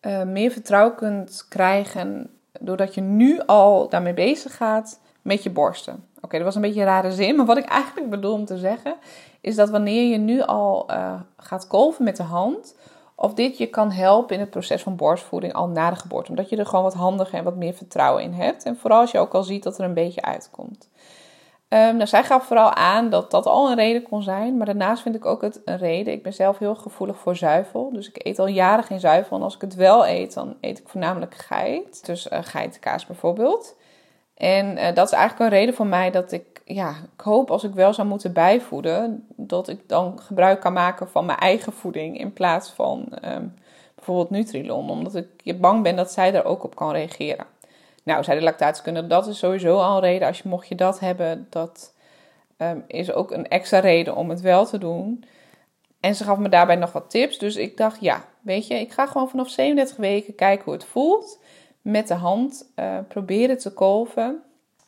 uh, 0.02 0.24
meer 0.24 0.52
vertrouwen 0.52 0.96
kunt 0.96 1.46
krijgen 1.50 2.30
doordat 2.60 2.94
je 2.94 3.02
nu 3.02 3.39
al 3.46 3.89
daarmee 3.89 4.13
bezig 4.13 4.56
gaat 4.56 5.00
met 5.22 5.44
je 5.44 5.50
borsten. 5.50 6.08
Oké, 6.22 6.36
dat 6.36 6.46
was 6.46 6.56
een 6.56 6.62
beetje 6.62 6.80
een 6.80 6.86
rare 6.86 7.12
zin, 7.12 7.36
maar 7.36 7.46
wat 7.46 7.58
ik 7.58 7.65
eigenlijk 7.65 8.10
bedoel 8.10 8.34
om 8.34 8.46
te 8.46 8.58
zeggen, 8.58 8.96
is 9.41 9.56
dat 9.56 9.70
wanneer 9.70 10.12
je 10.12 10.17
nu 10.17 10.41
al 10.41 10.91
uh, 10.91 11.20
gaat 11.38 11.67
kolven 11.67 12.04
met 12.04 12.17
de 12.17 12.24
hand, 12.24 12.76
of 13.15 13.34
dit 13.34 13.58
je 13.58 13.67
kan 13.67 13.91
helpen 13.91 14.36
in 14.36 14.41
het 14.41 14.50
proces 14.50 14.84
van 14.84 14.96
borstvoeding 14.96 15.54
al 15.54 15.67
na 15.67 15.89
de 15.89 15.96
geboorte. 15.96 16.30
Omdat 16.30 16.50
je 16.50 16.58
er 16.58 16.65
gewoon 16.65 16.84
wat 16.84 16.94
handiger 16.94 17.38
en 17.38 17.44
wat 17.44 17.56
meer 17.56 17.74
vertrouwen 17.74 18.24
in 18.24 18.34
hebt. 18.34 18.63
En 18.63 18.78
vooral 18.78 19.00
als 19.00 19.12
je 19.12 19.20
ook 19.20 19.34
al 19.34 19.44
ziet 19.44 19.63
dat 19.63 19.78
er 19.78 19.86
een 19.86 19.94
beetje 19.94 20.22
uitkomt. 20.22 20.89
Um, 21.73 21.95
nou, 21.95 22.07
zij 22.07 22.23
gaf 22.23 22.45
vooral 22.45 22.73
aan 22.73 23.10
dat 23.10 23.31
dat 23.31 23.45
al 23.45 23.69
een 23.69 23.75
reden 23.75 24.03
kon 24.03 24.23
zijn. 24.23 24.57
Maar 24.57 24.65
daarnaast 24.65 25.01
vind 25.01 25.15
ik 25.15 25.25
ook 25.25 25.41
het 25.41 25.62
een 25.65 25.77
reden. 25.77 26.13
Ik 26.13 26.23
ben 26.23 26.34
zelf 26.34 26.57
heel 26.57 26.75
gevoelig 26.75 27.17
voor 27.17 27.36
zuivel. 27.36 27.91
Dus 27.93 28.10
ik 28.10 28.25
eet 28.25 28.39
al 28.39 28.47
jaren 28.47 28.84
geen 28.84 28.99
zuivel. 28.99 29.38
En 29.38 29.43
als 29.43 29.55
ik 29.55 29.62
het 29.62 29.75
wel 29.75 30.07
eet, 30.07 30.34
dan 30.34 30.55
eet 30.62 30.79
ik 30.79 30.88
voornamelijk 30.88 31.36
geit. 31.36 32.05
Dus 32.05 32.27
uh, 32.27 32.39
geitenkaas 32.41 33.05
bijvoorbeeld. 33.05 33.75
En 34.34 34.77
uh, 34.77 34.93
dat 34.93 35.05
is 35.05 35.13
eigenlijk 35.13 35.39
een 35.39 35.57
reden 35.57 35.75
voor 35.75 35.86
mij 35.86 36.12
dat 36.12 36.31
ik, 36.31 36.62
ja, 36.65 36.89
ik 36.89 37.21
hoop 37.21 37.51
als 37.51 37.63
ik 37.63 37.73
wel 37.73 37.93
zou 37.93 38.07
moeten 38.07 38.34
bijvoeden, 38.34 39.25
dat 39.36 39.67
ik 39.67 39.89
dan 39.89 40.19
gebruik 40.19 40.62
kan 40.62 40.73
maken 40.73 41.10
van 41.10 41.25
mijn 41.25 41.39
eigen 41.39 41.73
voeding 41.73 42.19
in 42.19 42.34
plaats 42.34 42.69
van 42.69 43.07
um, 43.25 43.53
bijvoorbeeld 43.95 44.29
Nutrilon. 44.29 44.89
Omdat 44.89 45.15
ik 45.43 45.62
bang 45.62 45.84
ben 45.84 45.95
dat 45.95 46.12
zij 46.12 46.31
daar 46.31 46.45
ook 46.45 46.63
op 46.63 46.75
kan 46.75 46.91
reageren. 46.91 47.45
Nou, 48.03 48.23
zij 48.23 48.35
de 48.35 48.41
lactatiekunde, 48.41 49.07
dat 49.07 49.27
is 49.27 49.37
sowieso 49.37 49.77
al 49.77 49.95
een 49.95 50.01
reden. 50.01 50.27
Als 50.27 50.37
je 50.37 50.49
mocht 50.49 50.67
je 50.67 50.75
dat 50.75 50.99
hebben, 50.99 51.47
dat 51.49 51.93
um, 52.57 52.83
is 52.87 53.11
ook 53.11 53.31
een 53.31 53.47
extra 53.47 53.79
reden 53.79 54.15
om 54.15 54.29
het 54.29 54.41
wel 54.41 54.65
te 54.65 54.77
doen. 54.77 55.23
En 55.99 56.15
ze 56.15 56.23
gaf 56.23 56.37
me 56.37 56.49
daarbij 56.49 56.75
nog 56.75 56.91
wat 56.91 57.09
tips. 57.09 57.37
Dus 57.37 57.55
ik 57.55 57.77
dacht, 57.77 58.01
ja, 58.01 58.25
weet 58.41 58.67
je, 58.67 58.73
ik 58.73 58.91
ga 58.91 59.05
gewoon 59.05 59.29
vanaf 59.29 59.49
37 59.49 59.97
weken 59.97 60.35
kijken 60.35 60.65
hoe 60.65 60.73
het 60.73 60.85
voelt 60.85 61.39
met 61.81 62.07
de 62.07 62.13
hand 62.13 62.71
uh, 62.75 62.97
proberen 63.07 63.57
te 63.57 63.73
kolven. 63.73 64.41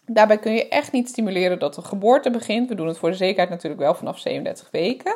Daarbij 0.06 0.38
kun 0.38 0.54
je 0.54 0.68
echt 0.68 0.92
niet 0.92 1.10
stimuleren 1.10 1.60
dat 1.60 1.76
de 1.76 1.82
geboorte 1.82 2.30
begint. 2.30 2.70
We 2.70 2.76
doen 2.76 2.88
het 2.88 2.98
voor 2.98 3.10
de 3.10 3.16
zekerheid 3.16 3.50
natuurlijk 3.50 3.82
wel 3.82 3.96
vanaf 3.96 4.20
37 4.20 4.72
weken. 4.72 5.16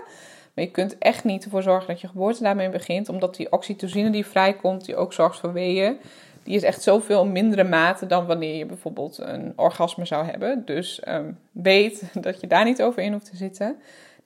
Maar 0.53 0.65
je 0.65 0.71
kunt 0.71 0.97
echt 0.97 1.23
niet 1.23 1.43
ervoor 1.43 1.61
zorgen 1.61 1.87
dat 1.87 2.01
je 2.01 2.07
geboorte 2.07 2.43
daarmee 2.43 2.69
begint. 2.69 3.09
Omdat 3.09 3.35
die 3.35 3.51
oxytocine 3.51 4.09
die 4.09 4.25
vrijkomt, 4.25 4.85
die 4.85 4.95
ook 4.95 5.13
zorgt 5.13 5.39
voor 5.39 5.53
weeën. 5.53 5.99
Die 6.47 6.55
is 6.55 6.63
echt 6.63 6.81
zoveel 6.81 7.25
mindere 7.25 7.63
mate 7.63 8.05
dan 8.05 8.25
wanneer 8.25 8.55
je 8.55 8.65
bijvoorbeeld 8.65 9.17
een 9.17 9.53
orgasme 9.55 10.05
zou 10.05 10.25
hebben. 10.25 10.65
Dus 10.65 11.01
um, 11.07 11.39
weet 11.51 12.03
dat 12.25 12.41
je 12.41 12.47
daar 12.47 12.65
niet 12.65 12.81
over 12.81 13.03
in 13.03 13.11
hoeft 13.11 13.29
te 13.29 13.35
zitten. 13.35 13.75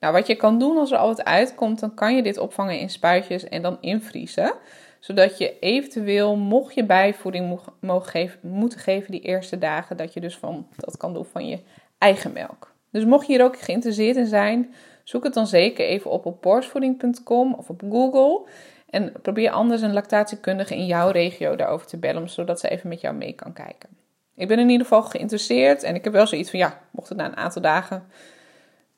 Nou, 0.00 0.12
wat 0.12 0.26
je 0.26 0.34
kan 0.34 0.58
doen 0.58 0.76
als 0.76 0.90
er 0.90 0.98
al 0.98 1.08
wat 1.08 1.24
uitkomt, 1.24 1.80
dan 1.80 1.94
kan 1.94 2.16
je 2.16 2.22
dit 2.22 2.38
opvangen 2.38 2.78
in 2.78 2.90
spuitjes 2.90 3.48
en 3.48 3.62
dan 3.62 3.78
invriezen 3.80 4.54
zodat 5.02 5.38
je 5.38 5.58
eventueel, 5.58 6.36
mocht 6.36 6.74
je 6.74 6.84
bijvoeding 6.84 7.60
mogen 7.80 8.10
geven, 8.10 8.38
moeten 8.42 8.78
geven 8.78 9.10
die 9.10 9.20
eerste 9.20 9.58
dagen, 9.58 9.96
dat 9.96 10.12
je 10.12 10.20
dus 10.20 10.36
van, 10.36 10.66
dat 10.76 10.96
kan 10.96 11.14
doen 11.14 11.24
van 11.24 11.46
je 11.46 11.58
eigen 11.98 12.32
melk. 12.32 12.74
Dus 12.90 13.04
mocht 13.04 13.26
je 13.26 13.32
hier 13.32 13.44
ook 13.44 13.58
geïnteresseerd 13.58 14.16
in 14.16 14.26
zijn, 14.26 14.74
zoek 15.04 15.24
het 15.24 15.34
dan 15.34 15.46
zeker 15.46 15.84
even 15.84 16.10
op 16.10 16.26
op 16.26 16.42
borstvoeding.com 16.42 17.54
of 17.54 17.68
op 17.68 17.82
Google. 17.90 18.48
En 18.92 19.12
probeer 19.22 19.50
anders 19.50 19.82
een 19.82 19.92
lactatiekundige 19.92 20.76
in 20.76 20.86
jouw 20.86 21.10
regio 21.10 21.56
daarover 21.56 21.86
te 21.86 21.96
bellen, 21.96 22.30
zodat 22.30 22.60
ze 22.60 22.68
even 22.68 22.88
met 22.88 23.00
jou 23.00 23.14
mee 23.14 23.32
kan 23.32 23.52
kijken. 23.52 23.88
Ik 24.34 24.48
ben 24.48 24.58
in 24.58 24.68
ieder 24.68 24.86
geval 24.86 25.02
geïnteresseerd 25.02 25.82
en 25.82 25.94
ik 25.94 26.04
heb 26.04 26.12
wel 26.12 26.26
zoiets 26.26 26.50
van, 26.50 26.58
ja, 26.58 26.80
mocht 26.90 27.08
het 27.08 27.18
na 27.18 27.24
een 27.24 27.36
aantal 27.36 27.62
dagen 27.62 28.04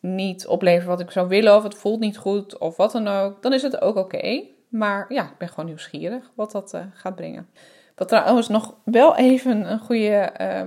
niet 0.00 0.46
opleveren 0.46 0.88
wat 0.88 1.00
ik 1.00 1.11
zou 1.11 1.28
willen, 1.28 1.57
of 1.57 1.62
het 1.62 1.74
voelt 1.74 2.00
niet 2.00 2.16
goed, 2.16 2.59
of 2.59 2.76
wat 2.76 2.92
dan 2.92 3.09
ook, 3.09 3.42
dan 3.42 3.52
is 3.52 3.62
het 3.62 3.80
ook 3.80 3.96
oké. 3.96 4.42
Maar 4.68 5.07
ja, 5.09 5.22
ik 5.22 5.38
ben 5.38 5.48
gewoon 5.48 5.66
nieuwsgierig 5.66 6.30
wat 6.35 6.52
dat 6.52 6.74
uh, 6.74 6.80
gaat 6.94 7.14
brengen. 7.14 7.48
Wat 7.94 8.09
trouwens 8.09 8.48
nog 8.48 8.76
wel 8.85 9.16
even 9.16 9.70
een 9.70 9.78
goede 9.78 10.33
uh, 10.40 10.61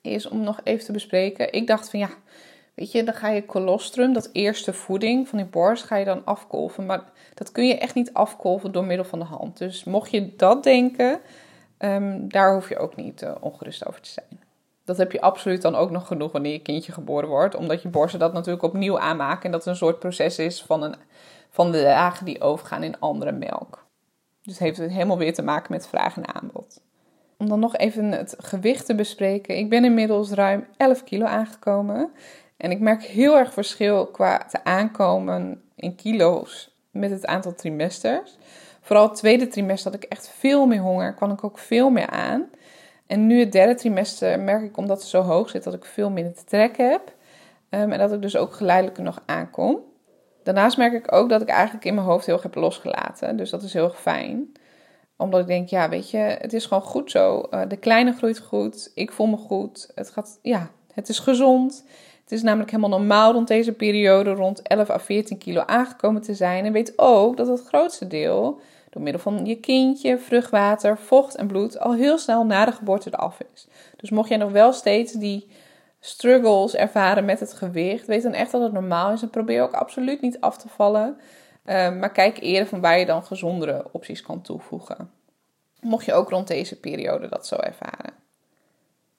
is 0.00 0.28
om 0.28 0.40
nog 0.40 0.60
even 0.64 0.84
te 0.84 0.92
bespreken. 0.92 1.52
Ik 1.52 1.66
dacht 1.66 1.90
van 1.90 1.98
ja, 1.98 2.10
dan 3.04 3.14
ga 3.14 3.28
je 3.28 3.46
colostrum, 3.46 4.12
dat 4.12 4.28
eerste 4.32 4.72
voeding 4.72 5.28
van 5.28 5.38
die 5.38 5.46
borst, 5.46 5.84
ga 5.84 5.96
je 5.96 6.04
dan 6.04 6.24
afkolven. 6.24 6.86
Maar 6.86 7.02
dat 7.34 7.52
kun 7.52 7.66
je 7.66 7.78
echt 7.78 7.94
niet 7.94 8.12
afkolven 8.12 8.72
door 8.72 8.84
middel 8.84 9.06
van 9.06 9.18
de 9.18 9.24
hand. 9.24 9.58
Dus 9.58 9.84
mocht 9.84 10.10
je 10.10 10.36
dat 10.36 10.62
denken, 10.62 11.20
Ehm, 11.80 12.28
daar 12.28 12.52
hoef 12.52 12.68
je 12.68 12.78
ook 12.78 12.96
niet 12.96 13.22
uh, 13.22 13.34
ongerust 13.40 13.86
over 13.86 14.00
te 14.00 14.08
zijn. 14.08 14.40
Dat 14.84 14.96
heb 14.96 15.12
je 15.12 15.20
absoluut 15.20 15.62
dan 15.62 15.74
ook 15.74 15.90
nog 15.90 16.06
genoeg 16.06 16.32
wanneer 16.32 16.52
je 16.52 16.62
kindje 16.62 16.92
geboren 16.92 17.28
wordt, 17.28 17.54
omdat 17.54 17.82
je 17.82 17.88
borsten 17.88 18.20
dat 18.20 18.32
natuurlijk 18.32 18.64
opnieuw 18.64 18.98
aanmaken 18.98 19.44
en 19.44 19.50
dat 19.50 19.60
het 19.60 19.68
een 19.68 19.76
soort 19.76 19.98
proces 19.98 20.38
is 20.38 20.62
van, 20.62 20.82
een, 20.82 20.94
van 21.50 21.72
de 21.72 21.82
lagen 21.82 22.24
die 22.24 22.40
overgaan 22.40 22.82
in 22.82 22.98
andere 22.98 23.32
melk. 23.32 23.86
Dus 24.42 24.58
het 24.58 24.62
heeft 24.62 24.92
helemaal 24.92 25.18
weer 25.18 25.34
te 25.34 25.42
maken 25.42 25.72
met 25.72 25.86
vraag 25.86 26.16
en 26.16 26.34
aanbod. 26.34 26.80
Om 27.36 27.48
dan 27.48 27.60
nog 27.60 27.76
even 27.76 28.04
het 28.04 28.36
gewicht 28.38 28.86
te 28.86 28.94
bespreken. 28.94 29.56
Ik 29.56 29.68
ben 29.68 29.84
inmiddels 29.84 30.30
ruim 30.30 30.66
11 30.76 31.04
kilo 31.04 31.24
aangekomen. 31.24 32.10
En 32.60 32.70
ik 32.70 32.80
merk 32.80 33.02
heel 33.02 33.38
erg 33.38 33.52
verschil 33.52 34.06
qua 34.06 34.38
te 34.38 34.64
aankomen 34.64 35.62
in 35.76 35.94
kilo's 35.94 36.76
met 36.90 37.10
het 37.10 37.26
aantal 37.26 37.54
trimesters. 37.54 38.38
Vooral 38.80 39.08
het 39.08 39.16
tweede 39.16 39.46
trimester 39.46 39.92
had 39.92 40.02
ik 40.02 40.10
echt 40.10 40.28
veel 40.28 40.66
meer 40.66 40.80
honger, 40.80 41.14
kwam 41.14 41.30
ik 41.30 41.44
ook 41.44 41.58
veel 41.58 41.90
meer 41.90 42.06
aan. 42.06 42.50
En 43.06 43.26
nu 43.26 43.38
het 43.38 43.52
derde 43.52 43.74
trimester 43.74 44.40
merk 44.40 44.62
ik, 44.62 44.76
omdat 44.76 44.98
het 44.98 45.08
zo 45.08 45.22
hoog 45.22 45.50
zit, 45.50 45.64
dat 45.64 45.74
ik 45.74 45.84
veel 45.84 46.10
minder 46.10 46.34
te 46.34 46.44
trekken 46.44 46.90
heb. 46.90 47.14
Ehm, 47.68 47.90
en 47.90 47.98
dat 47.98 48.12
ik 48.12 48.22
dus 48.22 48.36
ook 48.36 48.52
geleidelijk 48.52 48.98
nog 48.98 49.22
aankom. 49.26 49.78
Daarnaast 50.42 50.76
merk 50.76 50.92
ik 50.92 51.12
ook 51.12 51.28
dat 51.28 51.42
ik 51.42 51.48
eigenlijk 51.48 51.84
in 51.84 51.94
mijn 51.94 52.06
hoofd 52.06 52.26
heel 52.26 52.34
erg 52.34 52.42
heb 52.42 52.54
losgelaten. 52.54 53.36
Dus 53.36 53.50
dat 53.50 53.62
is 53.62 53.72
heel 53.72 53.84
erg 53.84 54.00
fijn. 54.00 54.52
Omdat 55.16 55.40
ik 55.40 55.46
denk, 55.46 55.68
ja, 55.68 55.88
weet 55.88 56.10
je, 56.10 56.18
het 56.18 56.52
is 56.52 56.66
gewoon 56.66 56.82
goed 56.82 57.10
zo. 57.10 57.46
Uh, 57.50 57.60
de 57.68 57.76
kleine 57.76 58.12
groeit 58.12 58.38
goed. 58.38 58.90
Ik 58.94 59.12
voel 59.12 59.26
me 59.26 59.36
goed. 59.36 59.90
Het 59.94 60.10
gaat, 60.10 60.38
ja, 60.42 60.70
het 60.94 61.08
is 61.08 61.18
gezond. 61.18 61.84
Het 62.30 62.38
is 62.38 62.44
namelijk 62.44 62.70
helemaal 62.70 62.98
normaal 62.98 63.32
rond 63.32 63.48
deze 63.48 63.72
periode 63.72 64.30
rond 64.30 64.62
11 64.62 64.90
à 64.90 64.98
14 64.98 65.38
kilo 65.38 65.60
aangekomen 65.60 66.22
te 66.22 66.34
zijn. 66.34 66.64
En 66.64 66.72
weet 66.72 66.92
ook 66.96 67.36
dat 67.36 67.46
het 67.46 67.66
grootste 67.66 68.06
deel 68.06 68.60
door 68.90 69.02
middel 69.02 69.22
van 69.22 69.46
je 69.46 69.54
kindje, 69.54 70.18
vruchtwater, 70.18 70.98
vocht 70.98 71.34
en 71.34 71.46
bloed 71.46 71.78
al 71.78 71.94
heel 71.94 72.18
snel 72.18 72.44
na 72.44 72.64
de 72.64 72.72
geboorte 72.72 73.10
eraf 73.12 73.40
is. 73.54 73.66
Dus 73.96 74.10
mocht 74.10 74.28
jij 74.28 74.38
nog 74.38 74.52
wel 74.52 74.72
steeds 74.72 75.12
die 75.12 75.48
struggles 76.00 76.74
ervaren 76.74 77.24
met 77.24 77.40
het 77.40 77.52
gewicht, 77.52 78.06
weet 78.06 78.22
dan 78.22 78.32
echt 78.32 78.52
dat 78.52 78.62
het 78.62 78.72
normaal 78.72 79.12
is 79.12 79.22
en 79.22 79.30
probeer 79.30 79.62
ook 79.62 79.72
absoluut 79.72 80.20
niet 80.20 80.40
af 80.40 80.58
te 80.58 80.68
vallen. 80.68 81.16
Ehm, 81.64 81.98
maar 81.98 82.12
kijk 82.12 82.40
eerder 82.40 82.68
van 82.68 82.80
waar 82.80 82.98
je 82.98 83.06
dan 83.06 83.24
gezondere 83.24 83.86
opties 83.92 84.22
kan 84.22 84.42
toevoegen. 84.42 85.10
Mocht 85.80 86.04
je 86.04 86.12
ook 86.12 86.30
rond 86.30 86.48
deze 86.48 86.80
periode 86.80 87.28
dat 87.28 87.46
zo 87.46 87.56
ervaren. 87.56 88.12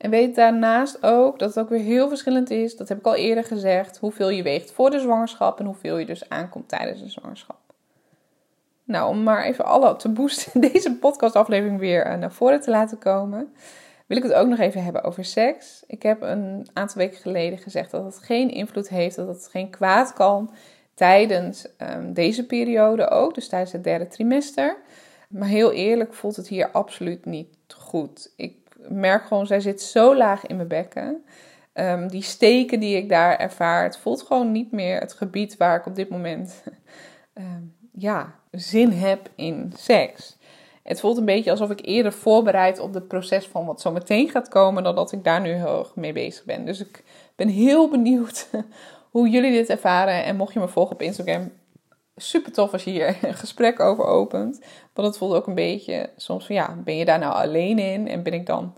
En 0.01 0.09
weet 0.09 0.35
daarnaast 0.35 1.03
ook 1.03 1.39
dat 1.39 1.49
het 1.55 1.63
ook 1.63 1.69
weer 1.69 1.79
heel 1.79 2.07
verschillend 2.07 2.49
is, 2.49 2.75
dat 2.75 2.89
heb 2.89 2.97
ik 2.97 3.05
al 3.05 3.15
eerder 3.15 3.43
gezegd, 3.43 3.97
hoeveel 3.97 4.29
je 4.29 4.43
weegt 4.43 4.71
voor 4.71 4.89
de 4.89 4.99
zwangerschap 4.99 5.59
en 5.59 5.65
hoeveel 5.65 5.97
je 5.97 6.05
dus 6.05 6.29
aankomt 6.29 6.69
tijdens 6.69 7.01
de 7.01 7.09
zwangerschap. 7.09 7.57
Nou, 8.83 9.09
om 9.09 9.23
maar 9.23 9.43
even 9.43 9.65
alle 9.65 9.95
te 9.95 10.09
boosten 10.09 10.61
deze 10.71 10.95
podcastaflevering 10.95 11.79
weer 11.79 12.05
eh, 12.05 12.17
naar 12.17 12.31
voren 12.31 12.61
te 12.61 12.69
laten 12.69 12.97
komen, 12.97 13.53
wil 14.05 14.17
ik 14.17 14.23
het 14.23 14.33
ook 14.33 14.47
nog 14.47 14.59
even 14.59 14.83
hebben 14.83 15.03
over 15.03 15.25
seks. 15.25 15.83
Ik 15.87 16.03
heb 16.03 16.21
een 16.21 16.67
aantal 16.73 16.97
weken 16.97 17.17
geleden 17.17 17.59
gezegd 17.59 17.91
dat 17.91 18.03
het 18.03 18.17
geen 18.17 18.49
invloed 18.49 18.89
heeft, 18.89 19.15
dat 19.15 19.27
het 19.27 19.47
geen 19.51 19.69
kwaad 19.69 20.13
kan 20.13 20.53
tijdens 20.93 21.67
um, 21.77 22.13
deze 22.13 22.45
periode 22.45 23.09
ook, 23.09 23.35
dus 23.35 23.47
tijdens 23.47 23.71
het 23.71 23.83
derde 23.83 24.07
trimester. 24.07 24.77
Maar 25.29 25.47
heel 25.47 25.71
eerlijk 25.71 26.13
voelt 26.13 26.35
het 26.35 26.47
hier 26.47 26.71
absoluut 26.71 27.25
niet 27.25 27.55
goed. 27.67 28.33
Ik 28.35 28.60
merk 28.89 29.25
gewoon, 29.25 29.47
zij 29.47 29.59
zit 29.59 29.81
zo 29.81 30.15
laag 30.15 30.45
in 30.45 30.55
mijn 30.55 30.67
bekken. 30.67 31.23
Um, 31.73 32.07
die 32.07 32.21
steken 32.21 32.79
die 32.79 32.97
ik 32.97 33.09
daar 33.09 33.37
ervaar, 33.37 33.83
het 33.83 33.97
voelt 33.97 34.21
gewoon 34.21 34.51
niet 34.51 34.71
meer 34.71 34.99
het 34.99 35.13
gebied 35.13 35.57
waar 35.57 35.79
ik 35.79 35.85
op 35.85 35.95
dit 35.95 36.09
moment 36.09 36.63
um, 37.33 37.75
ja, 37.91 38.35
zin 38.51 38.91
heb 38.91 39.29
in 39.35 39.73
seks. 39.75 40.37
Het 40.83 40.99
voelt 40.99 41.17
een 41.17 41.25
beetje 41.25 41.51
alsof 41.51 41.69
ik 41.69 41.85
eerder 41.85 42.13
voorbereid 42.13 42.79
op 42.79 42.93
het 42.93 43.07
proces 43.07 43.47
van 43.47 43.65
wat 43.65 43.81
zo 43.81 43.91
meteen 43.91 44.29
gaat 44.29 44.47
komen, 44.47 44.83
dan 44.83 44.95
dat 44.95 45.11
ik 45.11 45.23
daar 45.23 45.41
nu 45.41 45.49
heel 45.49 45.79
erg 45.79 45.95
mee 45.95 46.13
bezig 46.13 46.45
ben. 46.45 46.65
Dus 46.65 46.79
ik 46.79 47.03
ben 47.35 47.47
heel 47.47 47.89
benieuwd 47.89 48.47
hoe 49.11 49.29
jullie 49.29 49.51
dit 49.51 49.69
ervaren. 49.69 50.23
En 50.23 50.35
mocht 50.35 50.53
je 50.53 50.59
me 50.59 50.67
volgen 50.67 50.93
op 50.93 51.01
Instagram, 51.01 51.51
super 52.21 52.51
tof 52.51 52.73
als 52.73 52.83
je 52.83 52.91
hier 52.91 53.17
een 53.21 53.33
gesprek 53.33 53.79
over 53.79 54.05
opent. 54.05 54.61
Want 54.93 55.07
het 55.07 55.17
voelt 55.17 55.33
ook 55.33 55.47
een 55.47 55.55
beetje 55.55 56.09
soms 56.15 56.45
van 56.45 56.55
ja, 56.55 56.75
ben 56.83 56.97
je 56.97 57.05
daar 57.05 57.19
nou 57.19 57.33
alleen 57.33 57.79
in? 57.79 58.07
En 58.07 58.23
ben 58.23 58.33
ik 58.33 58.45
dan 58.45 58.63
een 58.63 58.73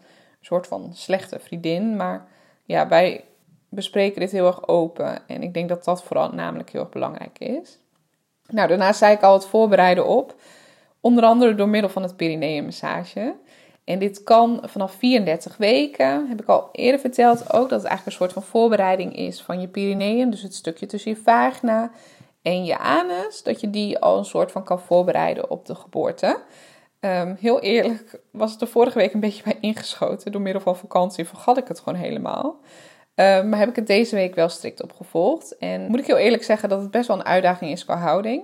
soort 0.45 0.67
van 0.67 0.91
slechte 0.93 1.39
vriendin? 1.39 1.95
Maar 1.95 2.27
ja, 2.65 2.87
wij 2.87 3.25
bespreken 3.69 4.19
dit 4.19 4.31
heel 4.31 4.47
erg 4.47 4.67
open. 4.67 5.27
En 5.27 5.43
ik 5.43 5.53
denk 5.53 5.69
dat 5.69 5.83
dat 5.83 6.03
vooral 6.03 6.29
namelijk 6.29 6.69
heel 6.69 6.81
erg 6.81 6.89
belangrijk 6.89 7.39
is. 7.39 7.77
Nou, 8.47 8.67
daarnaast 8.67 8.99
zei 8.99 9.13
ik 9.13 9.21
al 9.21 9.33
het 9.33 9.45
voorbereiden 9.45 10.07
op. 10.07 10.35
Onder 10.99 11.23
andere 11.23 11.55
door 11.55 11.69
middel 11.69 11.89
van 11.89 12.01
het 12.01 12.15
perineummassage. 12.15 13.35
En 13.83 13.99
dit 13.99 14.23
kan 14.23 14.59
vanaf 14.63 14.93
34 14.93 15.57
weken, 15.57 16.27
heb 16.27 16.41
ik 16.41 16.47
al 16.47 16.69
eerder 16.71 16.99
verteld 16.99 17.53
ook, 17.53 17.69
dat 17.69 17.81
het 17.81 17.89
eigenlijk 17.89 18.05
een 18.05 18.11
soort 18.11 18.33
van 18.33 18.43
voorbereiding 18.43 19.15
is 19.15 19.41
van 19.41 19.61
je 19.61 19.67
perineum. 19.67 20.29
Dus 20.29 20.41
het 20.41 20.53
stukje 20.53 20.85
tussen 20.85 21.11
je 21.11 21.17
vagina 21.17 21.91
en 22.43 22.65
je 22.65 22.77
anus, 22.77 23.43
dat 23.43 23.61
je 23.61 23.69
die 23.69 23.99
al 23.99 24.17
een 24.17 24.25
soort 24.25 24.51
van 24.51 24.63
kan 24.63 24.79
voorbereiden 24.79 25.49
op 25.49 25.65
de 25.65 25.75
geboorte. 25.75 26.39
Um, 26.99 27.37
heel 27.39 27.61
eerlijk 27.61 28.21
was 28.31 28.51
het 28.51 28.61
er 28.61 28.67
vorige 28.67 28.97
week 28.97 29.13
een 29.13 29.19
beetje 29.19 29.43
bij 29.43 29.57
ingeschoten. 29.61 30.31
Door 30.31 30.41
middel 30.41 30.61
van 30.61 30.77
vakantie 30.77 31.25
vergat 31.25 31.57
ik 31.57 31.67
het 31.67 31.79
gewoon 31.79 31.99
helemaal. 31.99 32.59
Um, 33.15 33.49
maar 33.49 33.59
heb 33.59 33.69
ik 33.69 33.75
het 33.75 33.87
deze 33.87 34.15
week 34.15 34.35
wel 34.35 34.49
strikt 34.49 34.83
opgevolgd. 34.83 35.57
En 35.57 35.87
moet 35.87 35.99
ik 35.99 36.05
heel 36.05 36.17
eerlijk 36.17 36.43
zeggen 36.43 36.69
dat 36.69 36.81
het 36.81 36.91
best 36.91 37.07
wel 37.07 37.17
een 37.17 37.25
uitdaging 37.25 37.71
is 37.71 37.85
qua 37.85 37.97
houding. 37.97 38.43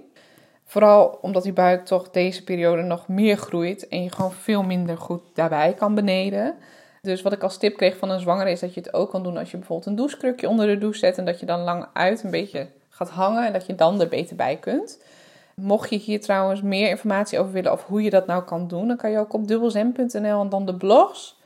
Vooral 0.66 1.18
omdat 1.22 1.44
die 1.44 1.54
buik 1.54 1.86
toch 1.86 2.10
deze 2.10 2.44
periode 2.44 2.82
nog 2.82 3.08
meer 3.08 3.38
groeit 3.38 3.88
en 3.88 4.04
je 4.04 4.12
gewoon 4.12 4.32
veel 4.32 4.64
minder 4.64 4.98
goed 4.98 5.22
daarbij 5.34 5.74
kan 5.74 5.96
beneden. 5.96 6.56
Dus 7.02 7.22
wat 7.22 7.34
ik 7.34 7.44
als 7.44 7.58
tip 7.58 7.78
kreeg 7.78 7.98
van 7.98 8.10
een 8.10 8.20
zwangere 8.20 8.52
is 8.52 8.60
dat 8.60 8.74
je 8.74 8.80
het 8.80 8.94
ook 8.94 9.10
kan 9.10 9.24
doen 9.24 9.38
als 9.38 9.52
je 9.52 9.58
bijvoorbeeld 9.58 9.88
een 9.88 9.96
douchekrukje 9.96 10.50
onder 10.50 10.68
de 10.68 10.78
douche 10.78 11.00
zet 11.00 11.18
en 11.18 11.26
dat 11.26 11.40
je 11.40 11.46
dan 11.46 11.60
lang 11.60 11.88
uit 11.94 12.24
een 12.24 12.32
beetje 12.32 12.68
gaat 13.00 13.10
hangen 13.10 13.46
en 13.46 13.54
dat 13.54 13.66
je 13.66 13.76
dan 13.76 14.02
er 14.02 14.08
beter 14.08 14.36
bij 14.36 14.58
kunt. 14.58 15.04
Mocht 15.56 15.90
je 15.90 15.96
hier 15.96 16.22
trouwens 16.22 16.62
meer 16.62 16.90
informatie 16.90 17.40
over 17.40 17.52
willen 17.52 17.72
of 17.72 17.86
hoe 17.86 18.02
je 18.02 18.10
dat 18.10 18.26
nou 18.26 18.44
kan 18.44 18.68
doen, 18.68 18.88
dan 18.88 18.98
kan 18.98 19.12
je 19.12 19.20
ook 19.20 19.34
op 19.34 19.48
dubbelzem.nl 19.48 20.42
en 20.42 20.50
dan 20.50 20.66
de 20.66 20.76
blogs 20.76 21.38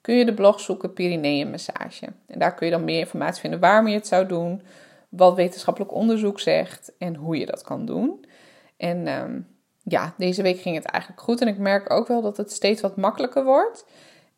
kun 0.00 0.14
je 0.14 0.24
de 0.24 0.34
blog 0.34 0.60
zoeken 0.60 0.92
Pyreneeënmassage. 0.92 2.06
En 2.26 2.38
daar 2.38 2.54
kun 2.54 2.66
je 2.66 2.72
dan 2.72 2.84
meer 2.84 2.98
informatie 2.98 3.40
vinden 3.40 3.60
waarom 3.60 3.88
je 3.88 3.94
het 3.94 4.06
zou 4.06 4.26
doen, 4.26 4.62
wat 5.08 5.34
wetenschappelijk 5.34 5.92
onderzoek 5.92 6.40
zegt 6.40 6.92
en 6.98 7.14
hoe 7.14 7.38
je 7.38 7.46
dat 7.46 7.62
kan 7.62 7.86
doen. 7.86 8.24
En 8.76 9.06
ehm, 9.06 9.40
ja, 9.82 10.14
deze 10.16 10.42
week 10.42 10.60
ging 10.60 10.76
het 10.76 10.84
eigenlijk 10.84 11.22
goed 11.22 11.40
en 11.40 11.48
ik 11.48 11.58
merk 11.58 11.90
ook 11.90 12.08
wel 12.08 12.22
dat 12.22 12.36
het 12.36 12.52
steeds 12.52 12.80
wat 12.80 12.96
makkelijker 12.96 13.44
wordt. 13.44 13.86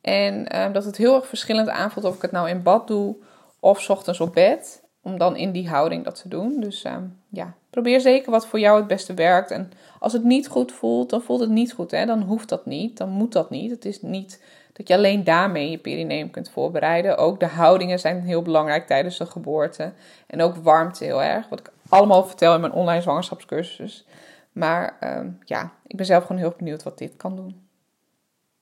En 0.00 0.48
ehm, 0.48 0.72
dat 0.72 0.84
het 0.84 0.96
heel 0.96 1.14
erg 1.14 1.26
verschillend 1.26 1.68
aanvoelt 1.68 2.06
of 2.06 2.14
ik 2.14 2.22
het 2.22 2.32
nou 2.32 2.48
in 2.48 2.62
bad 2.62 2.86
doe 2.86 3.16
of 3.60 3.90
ochtends 3.90 4.20
op 4.20 4.34
bed. 4.34 4.83
Om 5.04 5.18
dan 5.18 5.36
in 5.36 5.52
die 5.52 5.68
houding 5.68 6.04
dat 6.04 6.20
te 6.22 6.28
doen. 6.28 6.60
Dus 6.60 6.84
ehm, 6.84 7.02
ja, 7.28 7.54
probeer 7.70 8.00
zeker 8.00 8.30
wat 8.30 8.46
voor 8.46 8.58
jou 8.58 8.78
het 8.78 8.86
beste 8.86 9.14
werkt. 9.14 9.50
En 9.50 9.72
als 9.98 10.12
het 10.12 10.24
niet 10.24 10.48
goed 10.48 10.72
voelt, 10.72 11.10
dan 11.10 11.22
voelt 11.22 11.40
het 11.40 11.50
niet 11.50 11.72
goed. 11.72 11.90
Hè? 11.90 12.06
Dan 12.06 12.22
hoeft 12.22 12.48
dat 12.48 12.66
niet. 12.66 12.96
Dan 12.96 13.08
moet 13.08 13.32
dat 13.32 13.50
niet. 13.50 13.70
Het 13.70 13.84
is 13.84 14.02
niet 14.02 14.42
dat 14.72 14.88
je 14.88 14.94
alleen 14.94 15.24
daarmee 15.24 15.70
je 15.70 15.78
perineum 15.78 16.30
kunt 16.30 16.50
voorbereiden. 16.50 17.16
Ook 17.16 17.40
de 17.40 17.46
houdingen 17.46 17.98
zijn 17.98 18.20
heel 18.20 18.42
belangrijk 18.42 18.86
tijdens 18.86 19.18
de 19.18 19.26
geboorte. 19.26 19.92
En 20.26 20.42
ook 20.42 20.56
warmte 20.56 21.04
heel 21.04 21.22
erg. 21.22 21.48
Wat 21.48 21.60
ik 21.60 21.72
allemaal 21.88 22.24
vertel 22.24 22.54
in 22.54 22.60
mijn 22.60 22.72
online 22.72 23.02
zwangerschapscursus. 23.02 24.06
Maar 24.52 24.96
ehm, 25.00 25.28
ja, 25.44 25.72
ik 25.86 25.96
ben 25.96 26.06
zelf 26.06 26.24
gewoon 26.24 26.40
heel 26.40 26.54
benieuwd 26.56 26.82
wat 26.82 26.98
dit 26.98 27.16
kan 27.16 27.36
doen. 27.36 27.68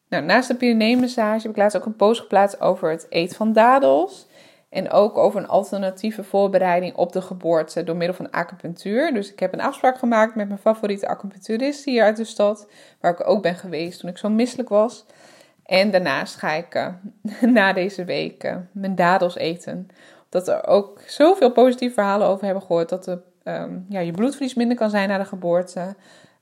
Nou, 0.09 0.25
naast 0.25 0.49
de 0.49 0.55
perineummassage 0.55 1.43
heb 1.43 1.51
ik 1.51 1.57
laatst 1.57 1.77
ook 1.77 1.85
een 1.85 1.97
post 1.97 2.21
geplaatst 2.21 2.61
over 2.61 2.91
het 2.91 3.07
eten 3.09 3.37
van 3.37 3.53
dadels. 3.53 4.27
En 4.73 4.91
ook 4.91 5.19
over 5.19 5.41
een 5.41 5.49
alternatieve 5.49 6.25
voorbereiding 6.25 6.95
op 6.95 7.13
de 7.13 7.23
geboorte 7.23 7.85
door 7.85 7.97
middel 7.97 8.17
van 8.17 8.31
acupunctuur. 8.31 9.15
Dus 9.15 9.33
ik 9.33 9.41
heb 9.41 9.53
een 9.53 9.61
afspraak 9.61 9.99
gemaakt 9.99 10.35
met 10.35 10.49
mijn 10.49 10.61
favoriete 10.61 11.09
acupuncturist 11.09 11.85
hier 11.85 12.05
uit 12.05 12.17
de 12.17 12.25
stad. 12.25 12.67
Waar 13.01 13.13
ik 13.13 13.29
ook 13.29 13.43
ben 13.43 13.55
geweest 13.55 14.01
toen 14.01 14.11
ik 14.11 14.19
zo 14.19 14.29
misselijk 14.29 14.69
was. 14.69 15.07
En 15.65 15.91
daarnaast 15.91 16.37
ga 16.37 16.53
ik 16.53 16.75
uh, 16.75 16.89
na 17.57 17.73
deze 17.73 18.05
week 18.05 18.45
uh, 18.45 18.57
mijn 18.73 18.95
dadels 18.95 19.37
eten. 19.37 19.89
Dat 20.29 20.49
er 20.49 20.67
ook 20.67 21.01
zoveel 21.07 21.53
positieve 21.53 21.95
verhalen 21.95 22.27
over 22.27 22.45
hebben 22.45 22.63
gehoord. 22.63 22.89
Dat 22.89 23.05
de, 23.05 23.19
um, 23.45 23.87
ja, 23.89 24.01
je 24.01 24.13
bloedvlies 24.13 24.55
minder 24.55 24.77
kan 24.77 24.91
zijn 24.91 25.09
na 25.09 25.19
de 25.19 25.25
geboorte. 25.25 25.95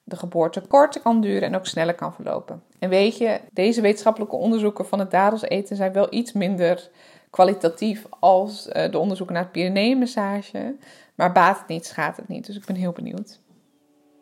De 0.04 0.16
geboorte 0.16 0.60
korter 0.60 1.00
kan 1.00 1.20
duren 1.20 1.42
en 1.42 1.56
ook 1.56 1.66
sneller 1.66 1.94
kan 1.94 2.14
verlopen. 2.14 2.62
En 2.78 2.88
weet 2.88 3.18
je, 3.18 3.40
deze 3.52 3.80
wetenschappelijke 3.80 4.36
onderzoeken 4.36 4.86
van 4.86 4.98
het 4.98 5.10
dadels 5.10 5.42
eten 5.42 5.76
zijn 5.76 5.92
wel 5.92 6.06
iets 6.10 6.32
minder 6.32 6.90
kwalitatief 7.30 8.06
als 8.20 8.68
uh, 8.72 8.90
de 8.90 8.98
onderzoeken 8.98 9.34
naar 9.34 9.44
het 9.44 9.52
Pyreneeënmassage. 9.52 10.76
Maar 11.14 11.32
baat 11.32 11.58
het 11.58 11.66
niet, 11.66 11.86
schaadt 11.86 12.16
het 12.16 12.28
niet. 12.28 12.46
Dus 12.46 12.56
ik 12.56 12.64
ben 12.64 12.76
heel 12.76 12.92
benieuwd. 12.92 13.40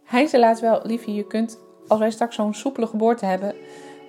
Hij 0.05 0.27
zei 0.27 0.43
laatst 0.43 0.63
wel, 0.63 0.81
liefje, 0.83 1.15
je 1.15 1.27
kunt, 1.27 1.59
als 1.87 1.99
wij 1.99 2.11
straks 2.11 2.35
zo'n 2.35 2.55
soepele 2.55 2.87
geboorte 2.87 3.27
hebben, 3.27 3.55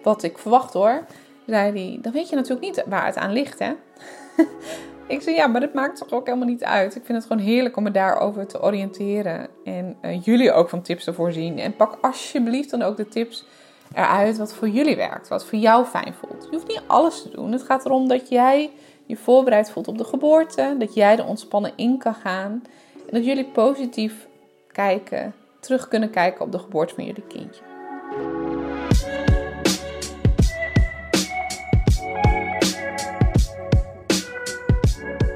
wat 0.04 0.24
ik 0.24 0.38
verwacht 0.38 0.74
hoor, 0.74 1.06
zei 1.46 1.72
hij, 1.72 2.00
dan 2.02 2.12
weet 2.12 2.30
je 2.30 2.36
natuurlijk 2.36 2.66
niet 2.66 2.84
waar 2.88 3.06
het 3.06 3.16
aan 3.16 3.32
ligt, 3.32 3.60
hè? 3.60 3.74
ik 5.08 5.22
zei, 5.22 5.36
ja, 5.36 5.48
maar 5.48 5.62
dat 5.62 5.74
maakt 5.74 5.98
toch 5.98 6.12
ook 6.12 6.26
helemaal 6.26 6.48
niet 6.48 6.64
uit. 6.64 6.96
Ik 6.96 7.06
vind 7.06 7.18
het 7.18 7.28
gewoon 7.28 7.44
heerlijk 7.44 7.78
om 7.78 7.84
me 7.84 7.92
daarover 7.92 8.48
te 8.48 8.62
oriënteren. 8.62 9.48
En 9.64 9.98
uh, 10.02 10.24
jullie 10.24 10.52
ook 10.52 10.70
van 10.70 10.82
tips 10.82 11.04
te 11.04 11.14
voorzien. 11.14 11.60
En 11.60 11.76
pak 11.76 11.98
alsjeblieft 12.02 12.70
dan 12.70 12.82
ook 12.82 12.98
de 12.98 13.08
tips 13.08 13.46
eruit 13.94 14.38
wat 14.38 14.54
voor 14.54 14.70
jullie 14.70 14.96
werkt, 14.96 15.28
wat 15.28 15.46
voor 15.46 15.60
jou 15.60 15.86
fijn 15.86 16.14
voelt. 16.14 16.44
Je 16.44 16.56
hoeft 16.56 16.68
niet 16.68 16.84
alles 16.88 17.22
te 17.22 17.30
doen. 17.30 17.52
Het 17.52 17.64
gaat 17.64 17.86
erom 17.86 18.08
dat 18.08 18.30
jij 18.30 18.72
je 19.10 19.18
voorbereid 19.18 19.72
voelt 19.72 19.88
op 19.88 19.98
de 19.98 20.04
geboorte, 20.04 20.76
dat 20.78 20.94
jij 20.94 21.18
er 21.18 21.26
ontspannen 21.26 21.74
in 21.76 21.98
kan 21.98 22.14
gaan 22.14 22.64
en 22.94 23.12
dat 23.12 23.26
jullie 23.26 23.46
positief 23.46 24.28
kijken, 24.72 25.34
terug 25.60 25.88
kunnen 25.88 26.10
kijken 26.10 26.46
op 26.46 26.52
de 26.52 26.60
geboorte 26.60 26.94
van 26.94 27.06
jullie 27.06 27.28
kindje. 27.28 27.62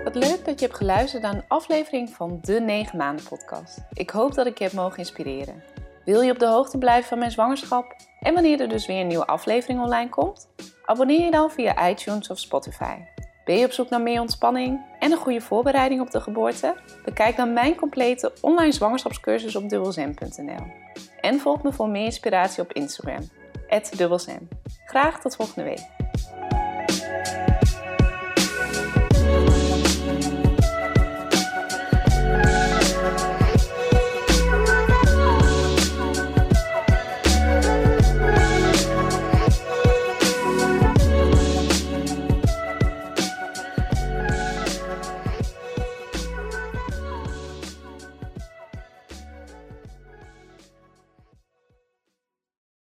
Wat 0.04 0.16
leuk 0.16 0.46
dat 0.46 0.60
je 0.60 0.66
hebt 0.66 0.78
geluisterd 0.78 1.24
naar 1.24 1.34
een 1.34 1.48
aflevering 1.48 2.10
van 2.10 2.40
de 2.42 2.60
9 2.60 2.98
maanden 2.98 3.26
podcast. 3.26 3.78
Ik 3.94 4.10
hoop 4.10 4.34
dat 4.34 4.46
ik 4.46 4.58
je 4.58 4.64
heb 4.64 4.74
mogen 4.74 4.98
inspireren. 4.98 5.64
Wil 6.06 6.22
je 6.22 6.32
op 6.32 6.40
de 6.40 6.48
hoogte 6.48 6.78
blijven 6.78 7.10
van 7.10 7.20
mijn 7.20 7.32
zwangerschap 7.32 7.96
en 8.20 8.34
wanneer 8.34 8.62
er 8.62 8.70
dus 8.70 8.86
weer 8.86 9.02
een 9.02 9.08
nieuwe 9.08 9.28
aflevering 9.28 9.82
online 9.82 10.10
komt? 10.10 10.48
Abonneer 10.86 11.26
je 11.26 11.32
dan 11.32 11.52
via 11.52 11.90
iTunes 11.90 12.30
of 12.30 12.40
Spotify. 12.40 13.13
Ben 13.46 13.58
je 13.58 13.66
op 13.66 13.72
zoek 13.72 13.90
naar 13.90 14.02
meer 14.02 14.22
ontspanning 14.22 14.86
en 15.00 15.12
een 15.12 15.18
goede 15.18 15.42
voorbereiding 15.42 16.02
op 16.02 16.12
de 16.12 16.22
geboorte? 16.22 16.76
Bekijk 17.04 17.36
dan 17.36 17.54
mijn 17.54 17.76
complete 17.76 18.34
online 18.42 18.72
zwangerschapscursus 18.72 19.56
op 19.56 19.70
dubbelzem.nl. 19.70 20.66
En 21.22 21.40
volg 21.40 21.64
me 21.64 21.72
voor 21.72 21.90
meer 21.90 22.06
inspiratie 22.06 22.64
op 22.64 22.74
Instagram, 22.74 23.30
dubbelzem. 23.98 24.48
Graag 24.86 25.22
tot 25.22 25.36
volgende 25.36 25.64
week. 25.64 25.82